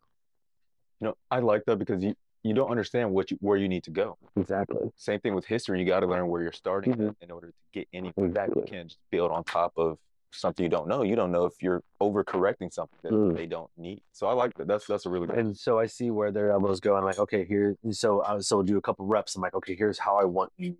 [1.01, 3.83] You know, I like that because you you don't understand what you where you need
[3.85, 4.17] to go.
[4.35, 5.79] exactly, Same thing with history.
[5.79, 7.15] You got to learn where you're starting Mhm.
[7.21, 8.25] in order to get anywhere.
[8.27, 8.61] exactly.
[8.61, 9.97] You can't just build on top of
[10.31, 11.03] something you don't know.
[11.03, 13.35] You don't know if you're overcorrecting something that Mm.
[13.35, 14.01] they don't need.
[14.13, 14.67] So I like that.
[14.67, 15.37] That's that's a really good.
[15.37, 16.95] And so I see where their elbows go.
[16.95, 17.77] I'm like, okay, here.
[17.91, 19.35] So I so do a couple reps.
[19.35, 20.75] I'm like, okay, here's how I want you.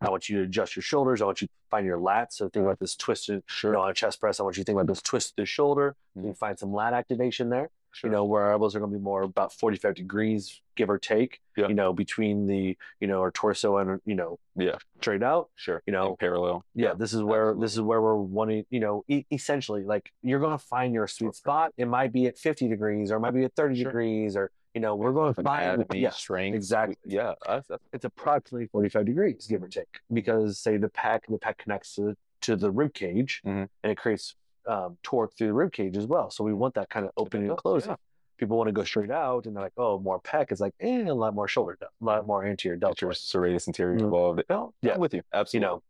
[0.00, 1.20] I want you to adjust your shoulders.
[1.20, 2.34] I want you to find your lats.
[2.34, 3.42] So think about this twisted.
[3.46, 3.72] Sure.
[3.72, 5.96] You know, on a chest press, I want you to think about this twisted shoulder.
[6.16, 6.26] Mhm.
[6.26, 7.70] You find some lat activation there.
[7.94, 8.10] Sure.
[8.10, 10.98] you know, where our elbows are going to be more about 45 degrees, give or
[10.98, 11.68] take, Yeah.
[11.68, 14.76] you know, between the, you know, our torso and, you know, Yeah.
[15.00, 15.50] straight out.
[15.54, 15.82] sure.
[15.86, 16.64] you know, parallel.
[16.74, 20.40] Yeah, this is where this is where we're wanting, you know, e- essentially like you're
[20.40, 21.34] going to find your sweet Okay.
[21.36, 21.72] spot.
[21.76, 23.84] It might be at 50 degrees or it might be at 30 Sure.
[23.86, 26.56] degrees or, you know, we're going to find, yeah, strength.
[26.56, 26.96] exactly.
[27.04, 27.34] Yeah.
[27.46, 31.58] That's, that's it's approximately 45 degrees, give or take, because say the pec, the pec
[31.58, 33.68] connects to, to the rib cage Mhm.
[33.82, 34.34] and it creates
[34.66, 36.30] um, torque through the rib cage as well.
[36.30, 37.90] So we want that kind of opening and closing.
[37.90, 37.96] yeah.
[38.38, 40.50] People want to go straight out and they're like, oh, more pec.
[40.50, 43.12] It's like, eh, a lot more shoulder, a lot more anterior deltoid.
[43.14, 44.04] serratus anterior Mhm.
[44.04, 44.42] involved.
[44.50, 44.94] Oh, Yeah.
[44.94, 45.18] I'm with you.
[45.18, 45.66] You Absolutely.
[45.68, 45.82] know,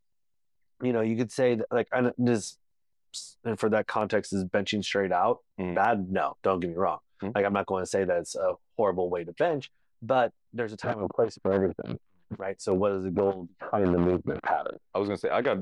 [0.83, 2.59] you know, you could say that like, and this,
[3.45, 5.75] and for that context, is benching straight out Mhm.
[5.75, 6.11] bad?
[6.11, 6.99] No, don't get me wrong.
[7.23, 7.35] Mhm.
[7.35, 9.71] Like, I'm not going to say that it's a horrible way to bench,
[10.03, 11.99] but there's a time and place for everything,
[12.37, 12.61] right?
[12.61, 14.79] So, what is the goal behind the movement pattern?
[14.95, 15.59] I was gonna say I got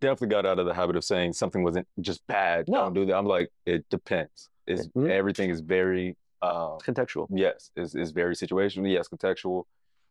[0.00, 2.66] definitely got out of the habit of saying something wasn't just bad.
[2.68, 2.78] No.
[2.84, 3.16] Don't do that.
[3.16, 4.48] I'm like, it depends.
[4.66, 5.08] It's Mhm.
[5.10, 7.26] everything is very um Contextual.
[7.30, 8.90] yes, is is very situational.
[8.90, 9.64] Yes, contextual.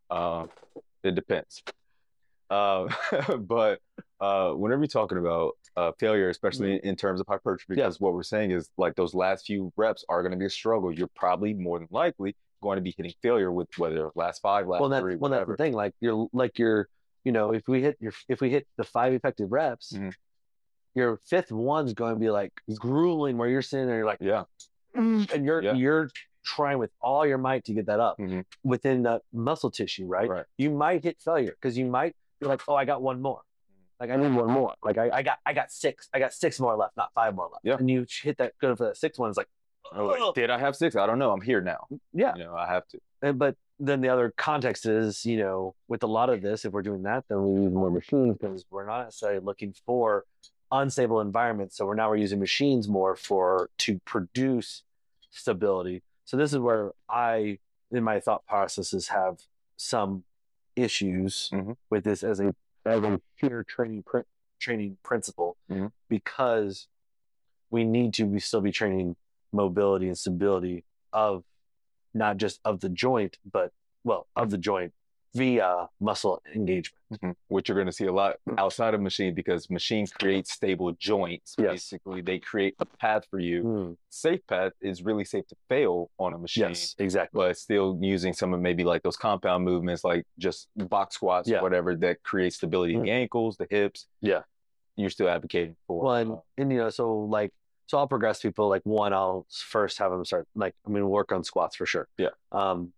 [0.09, 0.49] Um
[1.03, 1.63] It depends.
[2.49, 2.87] Uh,
[3.39, 3.79] but
[4.19, 7.85] uh, whenever you're talking about uh, failure, especially in terms of hypertrophy, Yeah.
[7.85, 10.49] because what we're saying is like those last few reps are going to be a
[10.49, 10.91] struggle.
[10.91, 14.81] You're probably more than likely going to be hitting failure with whether last five, last
[14.81, 15.73] well, that's three, well, that's the thing.
[15.73, 16.89] Like you're like you're,
[17.29, 20.11] you know, if we hit your if we hit the five effective reps, Mhm.
[20.95, 24.45] your fifth one's going to be like grueling, where you're sitting there, you're like, Yeah,
[24.95, 25.73] and you're Yeah.
[25.73, 26.09] you're
[26.43, 28.45] trying with all your might to get that up Mhm.
[28.63, 30.27] within the muscle tissue, right?
[30.27, 30.45] Right.
[30.57, 33.41] You might hit failure because you might be like, oh, I got one more.
[33.99, 34.73] Like I need one more.
[34.81, 36.09] Like I, I got I got six.
[36.15, 37.63] I got six more left, not five more left.
[37.63, 37.77] Yeah.
[37.77, 39.29] And you hit that good for that sixth one.
[39.29, 39.49] It's like,
[39.91, 40.95] Oh, wait, did I have six?
[40.95, 41.31] I don't know.
[41.31, 41.85] I'm here now.
[42.11, 42.35] yeah.
[42.35, 42.99] You know, I have to.
[43.21, 46.73] And but then the other context is, you know, with a lot of this, if
[46.73, 50.25] we're doing that, then we need more machines because we're not necessarily looking for
[50.71, 51.77] unstable environments.
[51.77, 54.83] So we're now we're using machines more for to produce
[55.31, 56.03] stability.
[56.25, 57.59] So this is where I,
[57.91, 59.37] in my thought processes, have
[59.77, 60.23] some
[60.75, 61.75] issues Mhm.
[61.89, 62.53] with this as a
[62.85, 64.19] as a pure training pr-
[64.59, 65.91] training principle Mhm.
[66.07, 66.87] because
[67.69, 69.15] we need to be, still be training
[69.51, 71.43] mobility and stability of
[72.13, 73.71] not just of the joint, but
[74.03, 74.93] well, of the joint
[75.35, 76.95] via muscle engagement.
[77.13, 77.35] Mhm.
[77.49, 81.55] Which you're going to see a lot outside of machine because machine creates stable joints.
[81.57, 81.71] Yes.
[81.71, 83.63] Basically, they create a path for you.
[83.63, 86.69] Mm, Safe path is really safe to fail on a machine.
[86.69, 87.37] Yes, exactly.
[87.39, 91.61] but still using some of maybe like those compound movements, like just box squats Yeah.
[91.61, 93.05] whatever that creates stability in Mm.
[93.05, 94.07] the ankles, the hips.
[94.21, 94.41] Yeah.
[94.95, 96.03] You're still advocating for.
[96.05, 97.53] Well, and, uh, and you know, so like,
[97.89, 98.69] so I'll progress people.
[98.69, 102.07] Like one, I'll first have them start like going to work on squats for sure.
[102.19, 102.29] Yeah.
[102.51, 102.93] Um,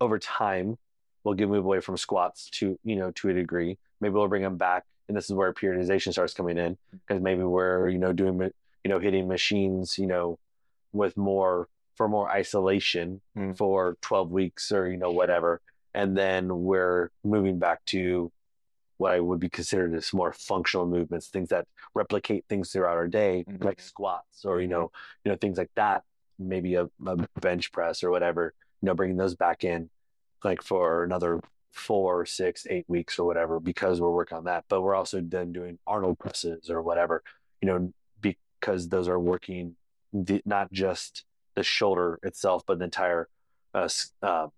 [0.00, 0.76] over time,
[1.22, 3.78] we'll give move away from squats to you know to a degree.
[4.00, 7.44] Maybe we'll bring them back, and this is where periodization starts coming in because maybe
[7.44, 8.40] we're you know doing
[8.82, 10.36] you know hitting machines you know
[10.92, 13.56] with more for more isolation Mm.
[13.56, 15.60] for 12 weeks or you know whatever,
[15.94, 18.32] and then we're moving back to
[18.98, 23.08] what I would be considered as more functional movements, things that replicate things throughout our
[23.08, 23.64] day, Mhm.
[23.64, 24.70] like squats or you Mhm.
[24.70, 24.92] know,
[25.24, 26.04] you know things like that.
[26.38, 28.54] Maybe a, a bench press or whatever.
[28.80, 29.90] You know, bringing those back in,
[30.42, 31.40] like for another
[31.72, 34.64] four, six, eight weeks or whatever, because we're working on that.
[34.68, 37.22] But we're also then doing Arnold presses or whatever.
[37.60, 39.76] You know, because those are working
[40.12, 43.28] the, not just the shoulder itself, but the entire
[43.74, 43.88] uh,
[44.22, 44.48] uh,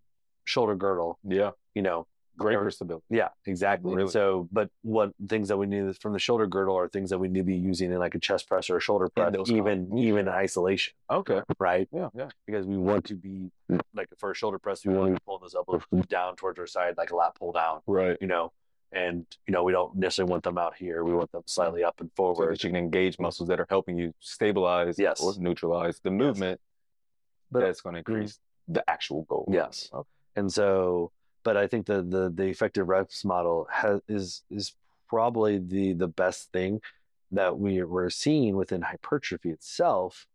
[0.44, 1.18] shoulder girdle.
[1.25, 3.05] yeah, You know, great stability.
[3.11, 3.94] yeah, exactly.
[3.94, 4.11] Really?
[4.11, 7.29] So, but what things that we need from the shoulder girdle are things that we
[7.29, 9.96] need to be using in like a chest press or a shoulder press, those even
[9.96, 11.40] even isolation, Okay.
[11.59, 11.88] right?
[11.92, 12.29] Yeah, yeah.
[12.46, 15.20] Because we want to be mm, like for a shoulder press, we want to be
[15.25, 18.16] pulling those elbows down towards our side, like a lat pull down, Right.
[18.20, 18.53] you know.
[18.92, 21.05] And you know, we don't necessarily want them out here.
[21.05, 21.51] We want them mm.
[21.51, 22.37] slightly up and forward.
[22.37, 25.20] So that you can engage muscles that are helping you stabilize Yes.
[25.20, 26.61] or neutralize the movement
[27.51, 28.09] But- that's going to mm.
[28.09, 29.49] increase the actual goal.
[29.53, 29.90] Yes.
[29.92, 30.09] Okay.
[30.37, 31.12] And so,
[31.46, 34.74] but I think the the the effective reps model has is is
[35.09, 36.80] probably the the best thing
[37.30, 40.26] that we we're seeing within hypertrophy itself.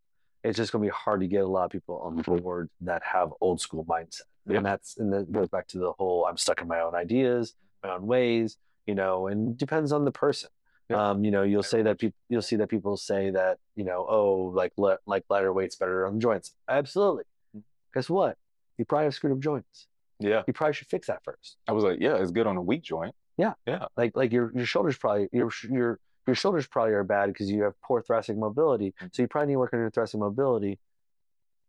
[0.45, 3.04] It's just going to be hard to get a lot of people on board that
[3.04, 6.62] have old school mindset, and that's and that goes back to the whole I'm stuck
[6.62, 10.50] in my own ideas, my own ways, you know, and depends on the person.
[10.93, 14.06] Um, you know, you'll say that people you'll see that people say that you know,
[14.10, 16.54] oh, like le- like lighter weights better on the joints.
[16.69, 17.26] Absolutely.
[17.54, 17.63] Mhm.
[17.93, 18.38] Guess what?
[18.78, 19.88] You probably have screwed up joints
[20.22, 20.44] Yeah.
[20.48, 21.58] you probably should fix that first.
[21.68, 23.14] I was like, yeah, it's good on a weak joint.
[23.38, 23.54] Yeah.
[23.66, 23.86] Yeah.
[23.98, 27.64] Like like your your shoulders probably your your your shoulders probably are bad because you
[27.64, 28.94] have poor thoracic mobility.
[29.02, 29.16] Mhm.
[29.16, 30.80] So you probably need to work on your thoracic mobility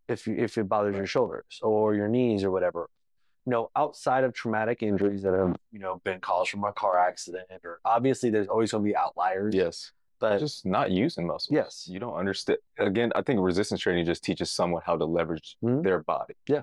[0.08, 2.88] if you, if it bothers your shoulders or your knees or whatever.
[3.46, 6.98] You know, outside of traumatic injuries that have you know been caused from a car
[6.98, 9.54] accident or obviously there's always going to be outliers.
[9.54, 9.92] Yes.
[10.20, 11.48] but just not using muscles.
[11.50, 11.88] Yes.
[11.90, 12.58] You don't understand.
[12.78, 15.82] Again, I think resistance training just teaches someone how to leverage Mhm.
[15.82, 16.34] their body.
[16.46, 16.62] Yeah.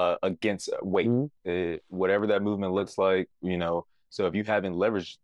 [0.00, 1.30] Uh, against weight, Mhm.
[1.46, 3.84] Uh, whatever that movement looks like, you know.
[4.08, 5.18] So if you haven't leveraged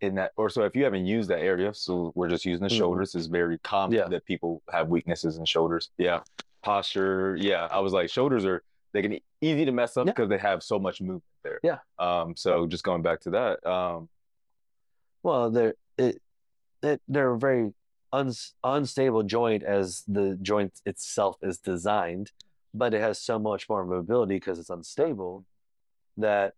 [0.00, 2.72] in that, or so if you haven't used that area, so we're just using the
[2.74, 2.78] Mhm.
[2.78, 3.14] shoulders.
[3.14, 4.08] It's very common Yeah.
[4.08, 5.90] that people have weaknesses in shoulders.
[5.98, 6.22] Yeah.
[6.62, 7.36] Posture.
[7.36, 7.66] Yeah.
[7.70, 10.12] I was like, shoulders are they can easy to mess up Yeah.
[10.12, 11.60] because they have so much movement there.
[11.62, 11.80] Yeah.
[11.98, 12.34] Um.
[12.36, 13.54] So just going back to that.
[13.66, 14.08] Um.
[15.22, 16.22] well they're it,
[16.82, 17.74] it they're a very
[18.12, 22.30] uns, unstable joint as the joint itself is designed
[22.74, 25.44] but it has so much more mobility because it's unstable
[26.16, 26.54] that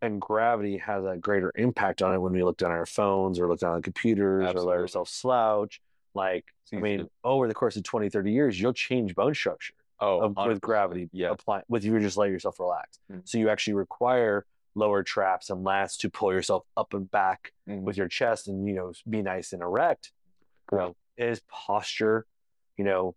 [0.00, 3.48] and gravity has a greater impact on it when we look down our phones or
[3.48, 5.80] look down on computers or let ourselves slouch.
[6.14, 9.74] Like i mean to- over the course of 20 30 years you'll change bone structure
[10.00, 11.30] oh, of, with gravity Yeah.
[11.30, 12.98] apply with you just let yourself relax.
[13.10, 13.22] Mhm.
[13.28, 17.82] so you actually require lower traps and lats to pull yourself up and back Mhm.
[17.82, 20.12] with your chest and you know be nice and erect.
[20.72, 22.26] You know is posture
[22.76, 23.14] you know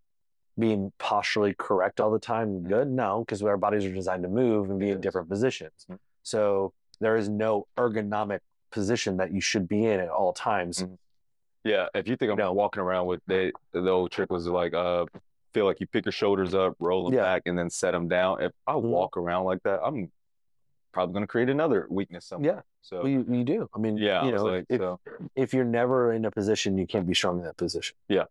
[0.58, 4.70] being posturally correct all the time good no because our bodies are designed to move
[4.70, 5.98] and be in different positions Mhm.
[6.24, 10.84] so there is no ergonomic position that you should be in at all times.
[10.84, 10.98] Mhm.
[11.64, 12.54] Yeah, if you think I'm No.
[12.54, 15.06] walking around with they, the old trick was like, uh,
[15.54, 17.24] feel like you pick your shoulders up, roll them Yeah.
[17.24, 18.42] back, and then set them down.
[18.42, 18.84] If I Mhm.
[18.84, 20.12] walk around like that, I'm
[20.94, 22.56] probably going to create another weakness somewhere.
[22.58, 22.62] Yeah.
[22.82, 23.68] So Well, you, you do.
[23.76, 25.00] I mean, yeah, you know, like, if, so
[25.36, 27.98] if you're never in a position, you can't be strong in that position.
[28.08, 28.26] Yeah.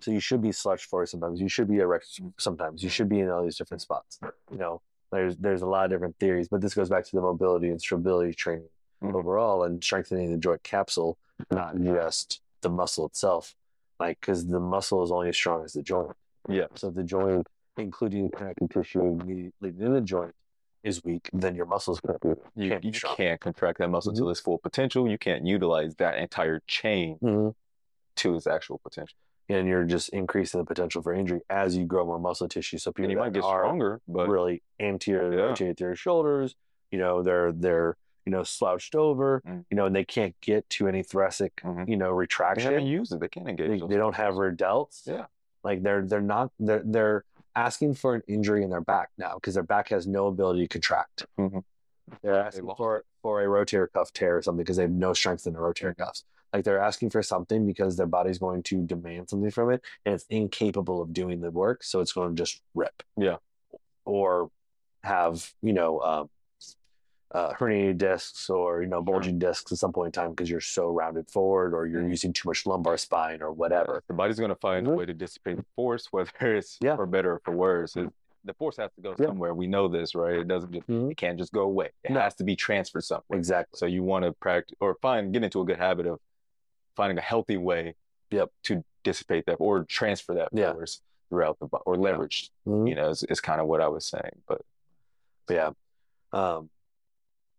[0.00, 1.40] So you should be slouched forward sometimes.
[1.40, 2.80] You should be erect sometimes.
[2.80, 2.86] Mm-hmm.
[2.86, 4.18] You should be in all these different spots.
[4.50, 7.22] You know, there's there's a lot of different theories, but this goes back to the
[7.22, 8.68] mobility and stability training
[9.02, 9.14] Mhm.
[9.14, 11.18] overall and strengthening the joint capsule,
[11.50, 13.54] not just the muscle itself.
[14.00, 16.12] Like, because the muscle is only as strong as the joint.
[16.48, 16.66] Yeah.
[16.74, 20.34] So if the joint, including the connective tissue immediately in the joint,
[20.82, 22.28] is weak, then your muscles can't be.
[22.54, 24.18] you, can't be you can't contract that muscle Mhm.
[24.18, 25.08] to its full potential.
[25.10, 27.54] You can't utilize that entire chain Mhm.
[28.16, 29.18] to its actual potential.
[29.48, 32.78] And you're just increasing the potential for injury as you grow more muscle tissue.
[32.78, 35.44] So people And you might get are stronger, but really anterior Yeah.
[35.46, 36.54] rotate their shoulders,
[36.90, 39.64] you know, they're they're you know slouched over, Mm.
[39.70, 41.88] you know, and they can't get to any thoracic, Mhm.
[41.88, 42.72] you know, they retraction.
[42.72, 43.20] haven't used it.
[43.20, 43.80] They can't engage.
[43.80, 45.06] They, they don't have delts.
[45.06, 45.26] Yeah.
[45.62, 49.54] Like they're they're not they're they're asking for an injury in their back now because
[49.54, 51.26] their back has no ability to contract.
[51.38, 51.62] Mhm.
[52.22, 55.12] They're asking lost for for a rotator cuff tear or something because they have no
[55.12, 56.24] strength in the rotator cuffs.
[56.56, 60.14] Like they're asking for something because their body's going to demand something from it and
[60.14, 63.02] it's incapable of doing the work, so it's going to just rip.
[63.18, 63.36] Yeah.
[64.06, 64.50] Or
[65.04, 66.30] have you know um,
[67.32, 70.62] uh, herniated discs or you know bulging discs at some point in time because you're
[70.62, 72.08] so rounded forward or you're Mhm.
[72.08, 74.02] using too much lumbar spine or whatever.
[74.08, 74.92] The body's going to find Mhm.
[74.92, 76.96] a way to dissipate the force, whether it's Yeah.
[76.96, 77.96] for better or for worse.
[77.96, 78.10] It-
[78.44, 79.26] the force has to go Yeah.
[79.26, 79.52] somewhere.
[79.54, 80.36] We know this, right?
[80.36, 81.10] It doesn't just, Mhm.
[81.10, 81.90] it can't just go away.
[82.04, 82.20] It No.
[82.20, 83.36] has to be transferred somewhere.
[83.36, 83.76] Exactly.
[83.76, 86.20] So you want to practice or find, get into a good habit of
[86.96, 87.94] finding a healthy way
[88.30, 88.50] Yep.
[88.64, 90.72] to dissipate that or transfer that Yeah.
[90.72, 92.88] force throughout the body or leverage, Mhm.
[92.88, 94.42] you know, is, is kind of what I was saying.
[94.48, 94.62] But
[95.46, 95.70] But yeah.
[96.32, 96.70] Um,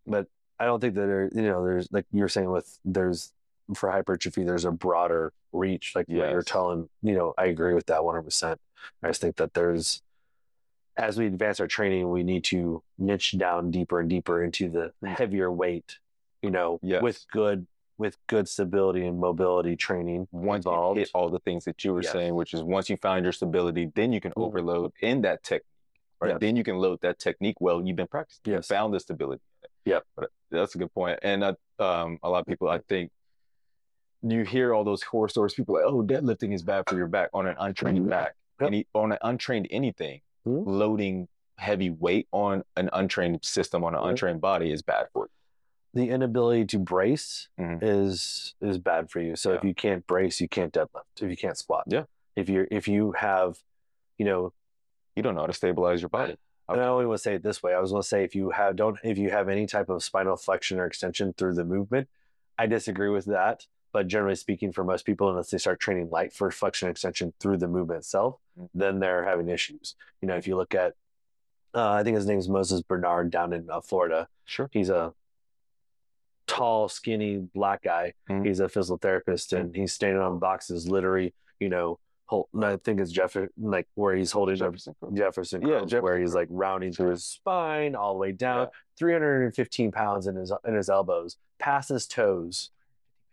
[0.05, 0.27] but
[0.59, 3.31] I don't think that there, you know, there's like you're saying with there's
[3.75, 5.95] for hypertrophy, there's a broader reach.
[5.95, 8.59] Like what you're telling, you know, I agree with that 100%.
[9.03, 10.01] I just think that there's,
[10.97, 14.93] as we advance our training, we need to niche down deeper and deeper into the
[15.07, 15.97] heavier weight,
[16.41, 17.01] you know, Yes.
[17.01, 17.67] with good,
[17.97, 22.03] with good stability and mobility training once you hit all the things that you were
[22.03, 22.11] Yes.
[22.11, 25.65] saying, which is once you find your stability, then you can overload in that technique,
[26.21, 26.29] right?
[26.31, 26.37] Yes.
[26.39, 27.81] Then you can load that technique well.
[27.85, 28.41] You've been practicing.
[28.45, 28.69] Yes.
[28.69, 29.41] You found the stability.
[29.85, 30.03] Yep.
[30.15, 31.19] But that's a good point.
[31.23, 33.11] And uh, um, a lot of people, I think,
[34.21, 35.53] you hear all those horror stories.
[35.53, 38.35] People like, oh, deadlifting is bad for your back on an untrained back.
[38.59, 38.67] Yep.
[38.67, 40.63] Any on an untrained anything, Mhm.
[40.65, 45.29] loading heavy weight on an untrained system on an untrained body is bad for you.
[45.97, 47.79] The inability to brace Mhm.
[47.81, 49.35] is is bad for you.
[49.35, 51.21] So if you can't brace, you can't deadlift.
[51.21, 52.03] If you can't squat, Yeah.
[52.35, 53.59] If you're if you have,
[54.17, 54.53] you know,
[55.15, 56.37] You don't know how to stabilize your body.
[56.69, 57.73] and I don't want to say it this way.
[57.73, 60.03] I was going to say if you have don't if you have any type of
[60.03, 62.07] spinal flexion or extension through the movement,
[62.59, 63.65] I disagree with that.
[63.91, 67.57] But generally speaking, for most people, unless they start training light for flexion extension through
[67.57, 68.69] the movement itself, Mhm.
[68.75, 69.95] then they're having issues.
[70.21, 70.93] You know, if you look at,
[71.73, 74.27] uh, I think his name is Moses Bernard down in uh, Florida.
[74.45, 74.69] Sure.
[74.71, 75.15] He's a
[76.47, 78.13] tall, skinny black guy.
[78.29, 78.45] Mhm.
[78.45, 82.99] He's a physical therapist, and he's standing on boxes, literally, you know, hold, I think
[82.99, 84.95] it's Jeff, like where he's holding a Jefferson.
[85.13, 88.79] Jefferson, Yeah, Jefferson where he's like rounding through his spine all the way down, Yeah.
[88.97, 92.71] 315 pounds in his in his elbows, past his toes,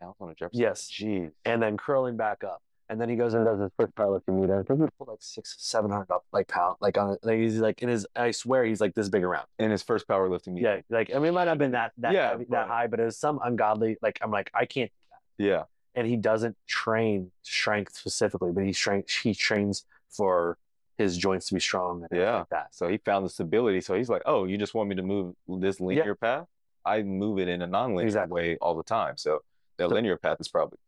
[0.01, 0.61] Pounds on a Jefferson.
[0.61, 0.91] Yes.
[0.91, 1.33] Jeez.
[1.45, 2.63] and then curling back up.
[2.91, 4.51] And then he goes and does his first powerlifting meet.
[4.51, 7.17] I think he pulled like six, seven hundred up, like pound, like on.
[7.23, 8.07] Like he's like in his.
[8.15, 9.47] I swear he's like this big around.
[9.59, 10.65] In his first powerlifting meet.
[10.65, 12.87] Yeah, like I mean, it might not have been that that Yeah, heavy, that high,
[12.87, 13.97] but it was some ungodly.
[14.03, 14.91] Like I'm like I can't.
[15.39, 15.63] Yeah.
[15.95, 20.59] And he doesn't train strength specifically, but he strength he trains for
[20.99, 22.41] his joints to be strong and Yeah.
[22.41, 22.75] like that.
[22.75, 23.81] So he found the stability.
[23.81, 26.47] So he's like, oh, you just want me to move this linear path?
[26.85, 28.35] I move it in a non-linear Exactly.
[28.35, 29.17] way all the time.
[29.17, 29.41] So
[29.79, 30.79] that So- linear path is probably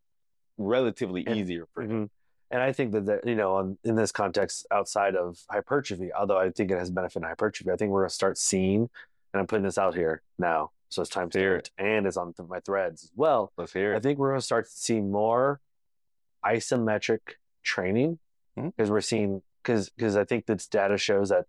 [0.59, 1.91] relatively And- easier for him.
[2.07, 2.11] Mhm.
[2.51, 6.39] And I think that, that you know, on, in this context, outside of hypertrophy, although
[6.39, 8.83] I think it has benefit in hypertrophy, I think we're going to start seeing,
[9.33, 12.17] and I'm putting this out here now, so it's time to hear it, and it's
[12.17, 13.53] on th- my threads as well.
[13.57, 13.97] Let's hear it.
[13.97, 15.61] I think we're going to start to see more
[16.45, 17.21] isometric
[17.63, 18.19] training
[18.55, 21.47] because we're seeing because because I think this data shows that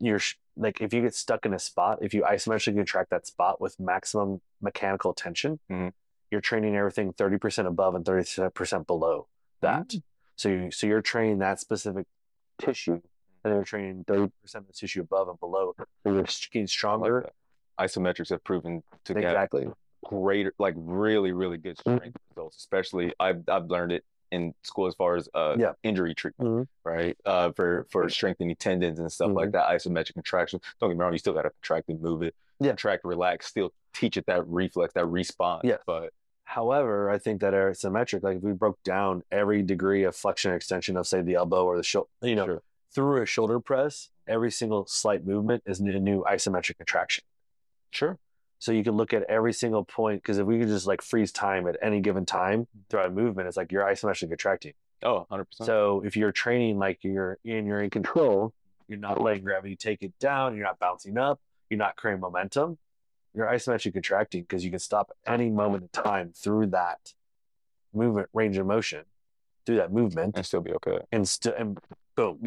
[0.00, 3.26] you're sh- like if you get stuck in a spot, if you isometrically contract that
[3.26, 5.92] spot with maximum mechanical tension, Mhm.
[6.32, 9.28] You're training everything thirty percent above and thirty percent below
[9.60, 9.94] that.
[10.36, 12.06] So you so you're training that specific
[12.58, 13.00] tissue,
[13.44, 15.74] and they're training thirty percent of the tissue above and below.
[15.78, 17.30] So you're getting I like stronger.
[17.78, 19.66] Isometrics have proven to get exactly.
[20.04, 21.96] greater, like really, really good Mhm.
[21.98, 22.56] strength results.
[22.56, 25.72] Especially, I've I've learned it in school as far as uh, Yeah.
[25.82, 26.68] injury treatment, Mhm.
[26.84, 27.16] right?
[27.26, 29.52] Uh, for for strengthening tendons and stuff like Mhm.
[29.52, 29.68] that.
[29.68, 30.60] Isometric contraction.
[30.80, 32.34] Don't get me wrong, you still got to contract and move it.
[32.58, 32.70] Yeah.
[32.70, 35.62] Contract, relax, still teach it that reflex, that response.
[35.64, 35.82] Yes.
[35.86, 36.14] But
[36.52, 38.22] However, I think that isometric.
[38.22, 41.64] Like if we broke down every degree of flexion or extension of say the elbow
[41.64, 42.62] or the shoulder, you know, sure.
[42.94, 47.24] through a shoulder press, every single slight movement is a new isometric contraction.
[47.90, 48.18] Sure.
[48.58, 51.32] So you can look at every single point because if we could just like freeze
[51.32, 54.74] time at any given time throughout a movement, it's like you're isometrically contracting.
[55.02, 55.46] Oh, 100%.
[55.62, 58.52] So if you're training like you're in you're in control,
[58.88, 61.40] you're not letting gravity take it down, you're not bouncing up,
[61.70, 62.76] you're not creating momentum,
[63.34, 67.14] you're isometric contracting because you can stop at any moment in time through that
[67.92, 69.04] movement range of motion,
[69.66, 70.98] through that movement, and still be okay.
[71.12, 71.78] and still and
[72.16, 72.38] boom,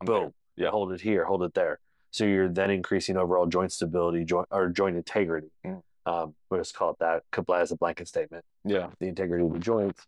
[0.00, 0.66] I'm boom, there.
[0.66, 0.70] Yeah.
[0.70, 1.78] hold it here, hold it there.
[2.10, 5.48] So you're then increasing overall joint stability, joint or joint integrity.
[5.64, 5.82] Mm.
[6.06, 7.22] Um, we'll just call it that
[7.54, 8.44] as a blanket statement.
[8.64, 8.88] Yeah.
[9.00, 10.06] The integrity of the joints,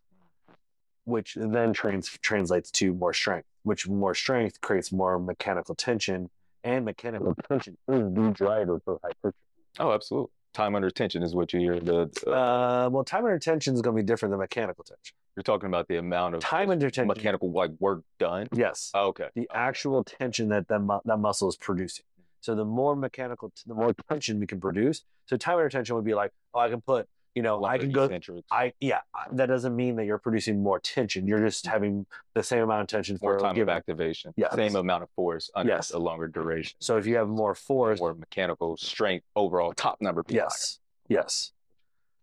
[1.05, 3.47] which then trans- translates to more strength.
[3.63, 6.29] Which more strength creates more mechanical tension,
[6.63, 9.37] and mechanical tension is the driver for hypertrophy.
[9.79, 10.31] Oh, absolutely.
[10.53, 11.79] Time under tension is what you hear.
[11.79, 15.15] The uh, Uh, well, time under tension is going to be different than mechanical tension.
[15.35, 18.47] you're talking about the amount of Time under tension, mechanical like work done.
[18.53, 19.27] yes, Oh, okay.
[19.35, 22.05] the actual tension that that, mu- that muscle is producing.
[22.41, 25.03] So the more mechanical, the more tension we can produce.
[25.27, 27.07] So time under tension would be like, oh, I can put,
[27.37, 28.05] you know, I can go.
[28.05, 29.01] eccentrics, I yeah,
[29.33, 31.27] that doesn't mean that you're producing more tension.
[31.27, 34.33] You're just having the same amount of tension for more a time of activation.
[34.35, 34.55] Yes.
[34.55, 35.91] Same amount of force under Yes.
[35.91, 36.75] a longer duration.
[36.79, 40.23] So if you have more force, More mechanical strength overall top number.
[40.23, 40.79] be yes,
[41.09, 41.51] yes,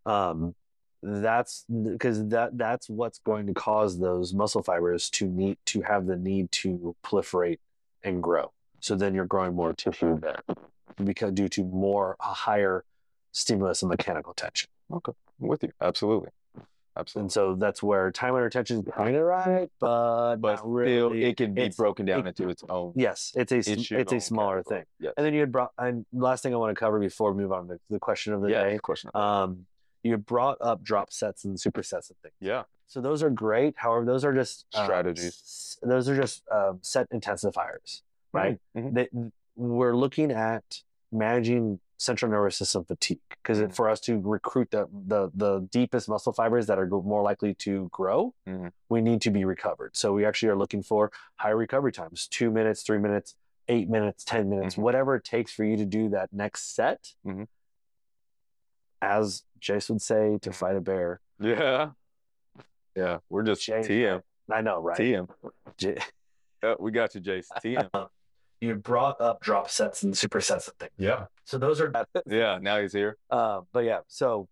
[0.04, 0.56] um,
[1.00, 6.06] that's because that that's what's going to cause those muscle fibers to need to have
[6.06, 7.60] the need to proliferate
[8.02, 8.50] and grow.
[8.80, 10.40] So then you're growing more tissue there
[11.04, 12.84] because due to more a higher
[13.30, 14.68] stimulus and mechanical tension.
[14.92, 15.12] Okay.
[15.40, 15.72] I'm with you.
[15.80, 16.28] Absolutely.
[16.96, 17.24] Absolutely.
[17.24, 21.24] And so that's where time under tension is kind of right, but But still, really.
[21.24, 24.20] it can be It's- broken down it- into its own Yes, it's a it's a
[24.20, 24.80] smaller category.
[24.82, 24.86] thing.
[25.00, 25.14] Yes.
[25.16, 27.52] And then you had brought and last thing I want to cover before we move
[27.52, 28.62] on to the question of the yeah.
[28.64, 28.78] day.
[28.78, 29.10] Question.
[29.14, 29.66] Um,
[30.04, 32.34] you brought up drop sets and supersets and things.
[32.38, 32.62] yeah.
[32.86, 33.74] So those are great.
[33.76, 35.26] However, those are just um, Strategies.
[35.26, 38.60] s- those are just um, set intensifiers, right?
[38.76, 38.94] Mhm.
[38.94, 39.08] That
[39.56, 43.74] we're looking at managing central nervous system fatigue because Mhm.
[43.74, 47.88] for us to recruit the, the the deepest muscle fibers that are more likely to
[47.92, 48.72] grow, Mhm.
[48.88, 49.96] we need to be recovered.
[49.96, 53.36] So we actually are looking for high recovery times: two minutes, three minutes,
[53.68, 54.82] eight minutes, ten minutes, Mhm.
[54.82, 57.14] whatever it takes for you to do that next set.
[57.24, 57.46] Mhm.
[59.00, 60.54] As Jace would say, to Mhm.
[60.54, 61.20] fight a bear.
[61.38, 61.92] Yeah.
[62.96, 63.18] Yeah.
[63.28, 64.22] We're just Jace, TM.
[64.50, 64.96] I know, right?
[64.96, 65.28] TM.
[65.76, 65.98] J-
[66.62, 67.48] Yeah, we got you, Jace.
[67.62, 67.88] TM.
[68.60, 70.92] you brought up drop sets and supersets and things.
[70.96, 71.26] yeah.
[71.44, 71.92] So those are
[72.26, 72.58] Yeah.
[72.60, 73.16] Now he's here.
[73.30, 74.48] uh, but yeah, so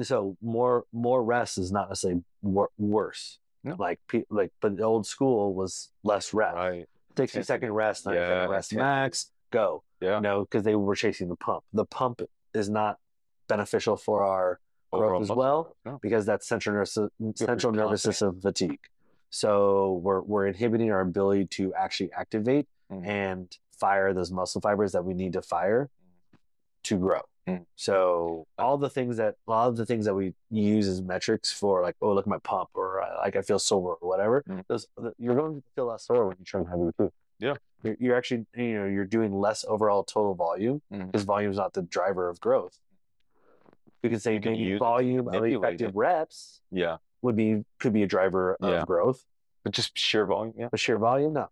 [0.00, 3.38] so more more rest is not necessarily wor- worse.
[3.64, 3.76] No.
[3.78, 6.56] Like pe- like, but the old school was less rest.
[6.56, 6.86] Right.
[7.16, 7.42] Sixty Intensity.
[7.44, 8.76] second rest, ninety second Yeah, rest intensity.
[9.02, 9.82] max, go.
[10.00, 10.16] Yeah.
[10.16, 11.62] You know, because they were chasing the pump.
[11.72, 12.22] The pump
[12.54, 12.98] is not
[13.48, 14.58] beneficial for our
[14.90, 15.76] growth Overall as muscle well.
[15.84, 15.98] No.
[16.02, 16.96] because that's central nervous
[17.36, 18.80] central nervous system fatigue.
[19.30, 23.06] So we're we're inhibiting our ability to actually activate Mhm.
[23.06, 25.88] and fire those muscle fibers that we need to fire
[26.84, 27.20] to grow.
[27.48, 27.64] Mhm.
[27.74, 31.52] So all the things that a lot of the things that we use as metrics
[31.52, 34.42] for like oh look at my pump or uh, like I feel sore or whatever
[34.48, 34.64] Mhm.
[34.68, 34.86] those
[35.18, 37.12] you're going to feel less sore when you train heavy too.
[37.38, 37.54] Yeah.
[37.82, 41.72] You're, you're actually you know you're doing less overall total volume because volume is not
[41.72, 42.78] the driver of growth.
[44.02, 45.94] You can say You can maybe volume of effective it.
[45.96, 46.98] reps Yeah.
[47.22, 48.84] would be could be a driver of Yeah.
[48.84, 49.24] growth.
[49.64, 50.54] But just sheer volume.
[50.56, 50.68] Yeah.
[50.70, 51.48] But sheer volume, no.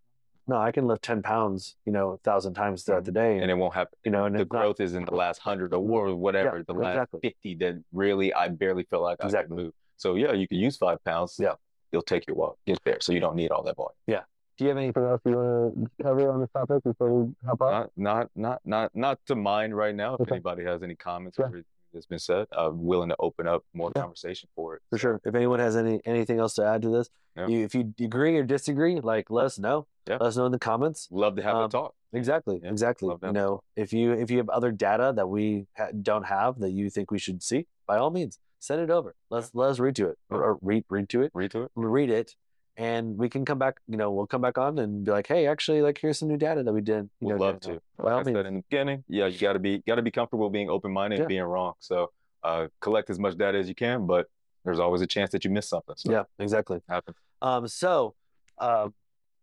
[0.51, 3.43] No, I can lift ten pounds, you know, a thousand times throughout the day, and,
[3.43, 3.97] And it won't happen.
[4.03, 6.63] you know, and The it's not- growth is in the last hundred or whatever, Yeah,
[6.67, 7.19] the last exactly.
[7.21, 9.55] 50 that really I barely feel like I Exactly.
[9.55, 9.73] can move.
[9.95, 11.37] So yeah, you can use five pounds.
[11.39, 11.53] Yeah.
[11.93, 12.97] It'll take you walk, get there.
[12.99, 13.93] So you don't need all that volume.
[14.07, 14.23] Yeah.
[14.57, 17.61] Do you have anything else you want to cover on this topic before we hop
[17.61, 17.71] off?
[17.71, 20.15] Not not not not not to mind right now.
[20.15, 20.35] If Okay.
[20.35, 21.45] anybody has any comments Yeah.
[21.45, 21.63] or
[21.93, 24.01] that's been said, I'm willing to open up more Yeah.
[24.03, 24.81] conversation for it.
[24.89, 25.21] For sure.
[25.25, 27.47] If anyone has any anything else to add to this, Yeah.
[27.47, 29.87] you, if you agree or disagree, like let us know.
[30.07, 30.13] Yeah.
[30.15, 31.07] Let us know in the comments.
[31.11, 31.93] Love to have Um, a talk.
[32.13, 32.59] Exactly.
[32.63, 33.07] Yeah, exactly.
[33.07, 36.59] love You know, if you if you have other data that we ha- don't have
[36.59, 39.15] that you think we should see, by all means, send it over.
[39.29, 41.71] Let's let us read to it or, or read read to it, Read to it.
[41.75, 42.35] read it,
[42.81, 43.79] and we can come back.
[43.87, 46.37] You know, we'll come back on and be like, hey, actually, like here's some new
[46.37, 47.09] data that we did.
[47.19, 47.79] You Would know, love to.
[47.99, 50.91] All I said in the beginning, yeah, you gotta be gotta be comfortable being open
[50.91, 51.25] minded Yeah.
[51.27, 51.73] being wrong.
[51.79, 52.11] So
[52.43, 54.25] uh, collect as much data as you can, but
[54.65, 55.93] there's always a chance that you miss something.
[55.95, 56.79] So Yeah, exactly.
[56.89, 57.17] happens.
[57.41, 58.15] Um, so,
[58.57, 58.93] um,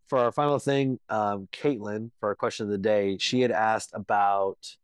[0.08, 3.90] for our final thing, um, Caitlin, for our question of the day, she had asked
[3.94, 4.76] about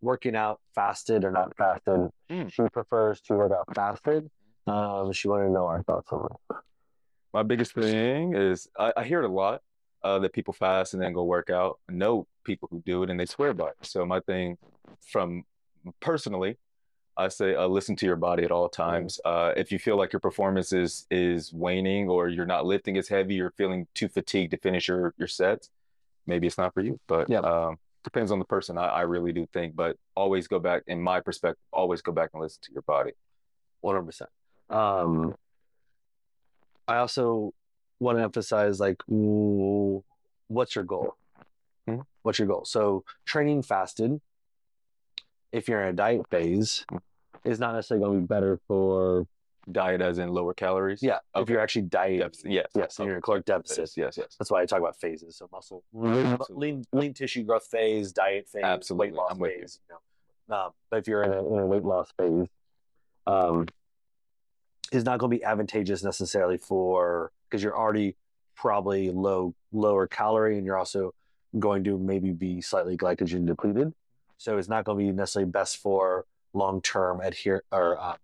[0.00, 2.08] working out fasted or not fasted.
[2.30, 2.50] Mm.
[2.50, 4.30] She prefers to work out fasted.
[4.66, 6.56] Um, she wanted to know our thoughts on it.
[7.32, 9.62] My biggest thing is I, I hear it a lot
[10.02, 11.78] uh, that people fast and then go work out.
[11.88, 13.76] I know people who do it and they swear by it.
[13.82, 14.58] So my thing
[15.00, 15.44] from
[16.00, 16.56] personally,
[17.16, 19.20] I say uh, listen to your body at all times.
[19.24, 23.08] Uh, if you feel like your performance is is waning or you're not lifting as
[23.08, 25.70] heavy, you're feeling too fatigued to finish your your sets,
[26.26, 26.98] maybe it's not for you.
[27.06, 27.40] But Yeah.
[27.40, 28.78] um, depends on the person.
[28.78, 30.82] I, I really do think, but always go back.
[30.86, 33.12] In my perspective, always go back and listen to your body.
[33.82, 34.30] One hundred percent.
[36.90, 37.54] I also
[38.00, 40.02] want to emphasize like, w-
[40.48, 41.14] what's your goal?
[41.88, 42.04] Mhm.
[42.22, 42.64] What's your goal?
[42.64, 44.20] So training fasted,
[45.52, 47.00] if you're in a diet phase, Mhm.
[47.44, 49.26] is not necessarily going to be better for
[49.70, 51.00] Diet as in lower calories.
[51.02, 51.18] yeah.
[51.36, 52.50] If you're actually dieting, Deficit.
[52.50, 52.66] Yes.
[52.74, 53.90] yes, and you're in a caloric deficit.
[53.96, 54.16] Yes.
[54.16, 54.34] Yes.
[54.36, 55.36] That's why I talk about phases.
[55.36, 56.72] So muscle, Absolutely.
[56.72, 59.08] lean, lean tissue growth phase, diet phase, Absolutely.
[59.08, 59.60] weight loss I'm with you.
[59.60, 59.80] phase.
[59.88, 59.96] You
[60.48, 62.48] know, um, but if you're in a, in a weight loss phase,
[63.28, 63.66] um,
[64.90, 68.16] is not going to be advantageous necessarily for because you're already
[68.56, 71.12] probably low lower calorie and you're also
[71.58, 73.92] going to maybe be slightly glycogen depleted.
[74.38, 78.16] So it's not going to be necessarily best for long term adhere or uh,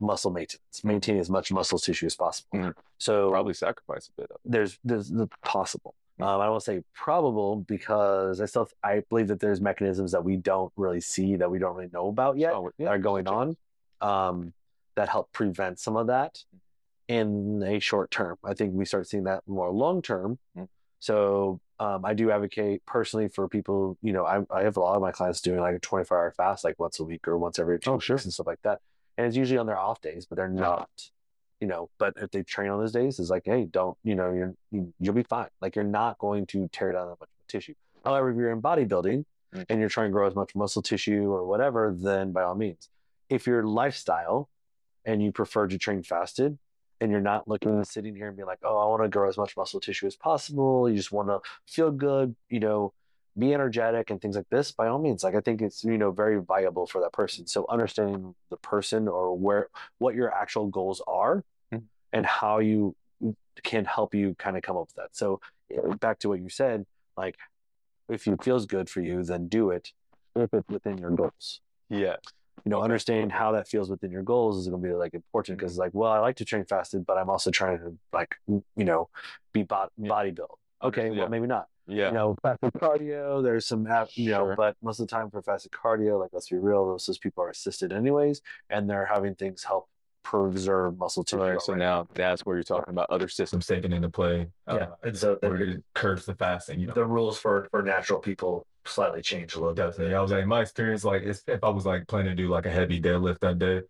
[0.00, 2.48] muscle maintenance, maintain as much muscle tissue as possible.
[2.54, 2.74] Mhm.
[2.98, 4.36] So Probably sacrifice a bit of.
[4.44, 4.50] it.
[4.52, 5.94] there's there's the possible.
[6.18, 6.24] Mm.
[6.26, 10.36] Um, I to say probable because I still I believe that there's mechanisms that we
[10.36, 13.56] don't really see that we don't really know about yet Oh, yeah, are going on
[14.02, 14.52] um,
[14.96, 16.38] that help prevent some of that
[17.08, 18.36] in a short term.
[18.44, 20.38] I think we start seeing that more long term.
[20.56, 20.68] Mm.
[21.00, 23.96] So um, I do advocate personally for people.
[24.02, 26.30] You know, I, I have a lot of my clients doing like a 24 hour
[26.32, 28.16] fast, like once a week or once every two Oh, weeks sure.
[28.16, 28.80] and stuff like that.
[29.16, 30.88] And it's usually on their off days, but they're not.
[31.60, 33.96] You know, but if they train on those days, it's like, hey, don't.
[34.02, 35.48] You know, you're you- you'll be fine.
[35.60, 37.74] Like you're not going to tear down that much tissue.
[38.04, 39.66] However, if you're in bodybuilding Mm.
[39.68, 42.88] and you're trying to grow as much muscle tissue or whatever, then by all means.
[43.28, 44.48] If your lifestyle
[45.04, 46.58] and you prefer to train fasted
[47.00, 49.38] and you're not looking sitting here and being like, oh, I want to grow as
[49.38, 50.88] much muscle tissue as possible.
[50.88, 52.92] You just want to feel good, you know,
[53.38, 55.24] be energetic and things like this, by all means.
[55.24, 57.46] Like I think it's, you know, very viable for that person.
[57.46, 61.84] So understanding the person or where what your actual goals are Mhm.
[62.12, 62.94] and how you
[63.62, 65.16] can help you kind of come up with that.
[65.16, 65.40] So
[65.70, 66.86] eh, back to what you said,
[67.16, 67.36] like
[68.08, 69.92] if it feels good for you, then do it
[70.34, 72.16] if it's within your goals Yeah.
[72.64, 72.84] You know, Okay.
[72.84, 75.92] understanding how that feels within your goals is going to be like important because like,
[75.94, 79.08] well, I like to train fasted, but I'm also trying to like, you know,
[79.52, 80.10] be bod- Yeah.
[80.10, 80.56] bodybuild.
[80.82, 81.66] Okay, Understood, well, maybe not.
[81.86, 82.08] Yeah.
[82.08, 83.42] You know, fasted cardio.
[83.42, 84.54] There's some, app- you know, Sure.
[84.56, 87.42] but most of the time for fasted cardio, like let's be real, those, those people
[87.44, 88.40] are assisted anyways,
[88.70, 89.88] and they're having things help
[90.22, 91.42] preserve muscle tissue.
[91.42, 91.60] Right.
[91.60, 91.84] So already.
[91.84, 94.48] now that's where you're talking about other systems taken into play.
[94.68, 96.78] Yeah, uh, and so where the, it curbs the fasting.
[96.78, 99.86] You know, the rules for for natural people slightly change a little bit.
[99.86, 100.14] definitely.
[100.14, 102.66] I was like, my experience, like if, if I was like planning to do like
[102.66, 103.82] a heavy deadlift that day,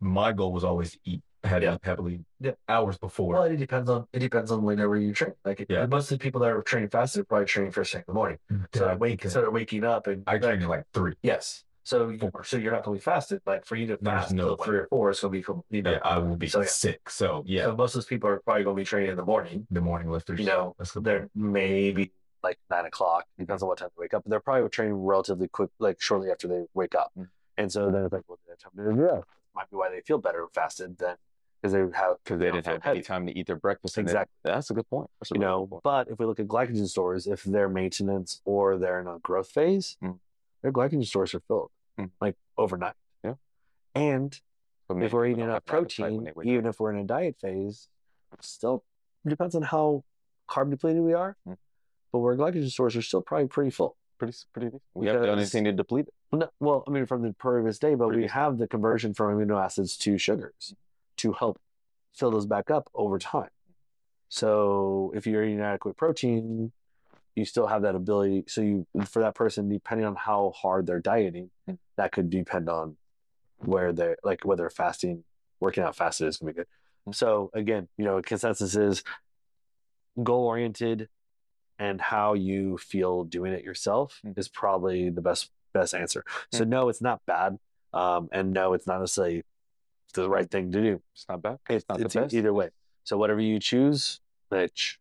[0.00, 1.76] my goal was always to eat heavy, Yeah.
[1.82, 2.52] heavily Yeah.
[2.68, 3.34] hours before.
[3.34, 5.32] Well, it depends on it depends on whenever you train.
[5.44, 5.86] Like Yeah.
[5.86, 8.14] most of the people that are training fasted are probably training first thing in the
[8.14, 8.38] morning.
[8.74, 11.14] So I wake so they're waking up and I trained at like three.
[11.22, 11.64] yes.
[11.82, 13.40] So you, so you're not going to be fasted.
[13.46, 15.92] Like for you to fast no three or four, it's going to be you know.
[15.92, 16.66] Yeah, I will be So, yeah.
[16.66, 17.08] sick.
[17.08, 19.24] So yeah, So most of those people are probably going to be training in the
[19.24, 19.66] morning.
[19.70, 20.38] the morning lifters.
[20.38, 22.12] You know, They're maybe
[22.42, 24.24] like nine o'clock, depends on what time they wake up.
[24.24, 27.12] But they're probably training relatively quick, like shortly after they wake up.
[27.18, 27.28] Mm.
[27.58, 29.24] And so then it's like, well, they have time to that.
[29.54, 31.16] Might be why they feel better fasted than
[31.60, 32.98] because they have because they didn't have heavy.
[32.98, 33.98] any time to eat their breakfast.
[33.98, 34.32] Exactly.
[34.44, 35.10] That's a good point.
[35.22, 35.82] A you know point.
[35.82, 39.50] but if we look at glycogen stores if they're maintenance or they're in a growth
[39.50, 40.18] phase Mm.
[40.62, 42.10] their glycogen stores are filled Mm.
[42.20, 43.34] like overnight Yeah.
[43.94, 44.40] and
[44.88, 46.98] if we're eating don't enough have an appetite when protein they even if we're in
[46.98, 47.88] a diet phase
[48.40, 48.84] still
[49.26, 50.04] depends on how
[50.48, 51.56] carb depleted we are Mm.
[52.12, 54.68] But our glycogen stores are still probably pretty full pretty pretty.
[54.94, 56.14] We haven't done Because- anything to deplete it.
[56.36, 59.62] no, well i mean from the previous day but we have the conversion from amino
[59.62, 60.74] acids to sugars
[61.16, 61.58] to help
[62.12, 63.48] fill those back up over time
[64.28, 66.72] so if you're eating adequate protein
[67.36, 71.00] you still have that ability so you for that person depending on how hard they're
[71.00, 71.78] dieting Mm.
[71.96, 72.96] that could depend on
[73.58, 75.24] where they're like whether fasting
[75.60, 79.02] working out fasted is going to be good so again you know consensus is
[80.22, 81.08] goal oriented
[81.80, 84.38] and how you feel doing it yourself Mm.
[84.38, 87.58] is probably the best best answer so no it's not bad
[87.94, 89.42] um, and no it's not necessarily
[90.14, 91.58] the right thing to do It's not bad.
[91.68, 92.34] it's, not it's the best.
[92.34, 92.68] either way
[93.04, 94.20] so whatever you choose
[94.50, 94.98] which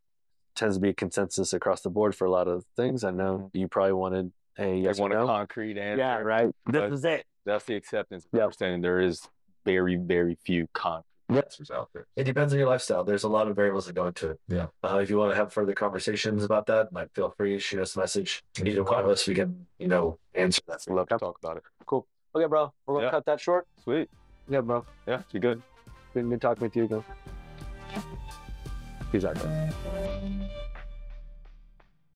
[0.55, 3.49] tends to be a consensus across the board for a lot of things i know
[3.53, 5.97] you probably wanted a yes or want a no concrete answer.
[5.99, 8.27] yeah right this is it That's the acceptance.
[8.33, 8.43] Yep.
[8.43, 9.27] Understanding there is
[9.65, 11.08] very very few concrete Yep.
[11.29, 12.05] Answers out there.
[12.15, 13.03] it depends on your lifestyle.
[13.03, 14.39] There's a lot of variables that go into it.
[14.47, 14.67] Yeah.
[14.83, 17.79] Uh, if you want to have further conversations about that, like feel free to shoot
[17.81, 18.43] us a message.
[18.63, 20.79] Either one of us, we can you know answer that.
[20.89, 21.63] Love to talk about it.
[21.85, 23.11] cool okay bro we're gonna Yeah.
[23.11, 24.07] cut that short Sweet.
[24.47, 25.61] yeah bro Yeah, you good.
[26.13, 27.03] been good talking with you again
[29.11, 29.73] peace out guys.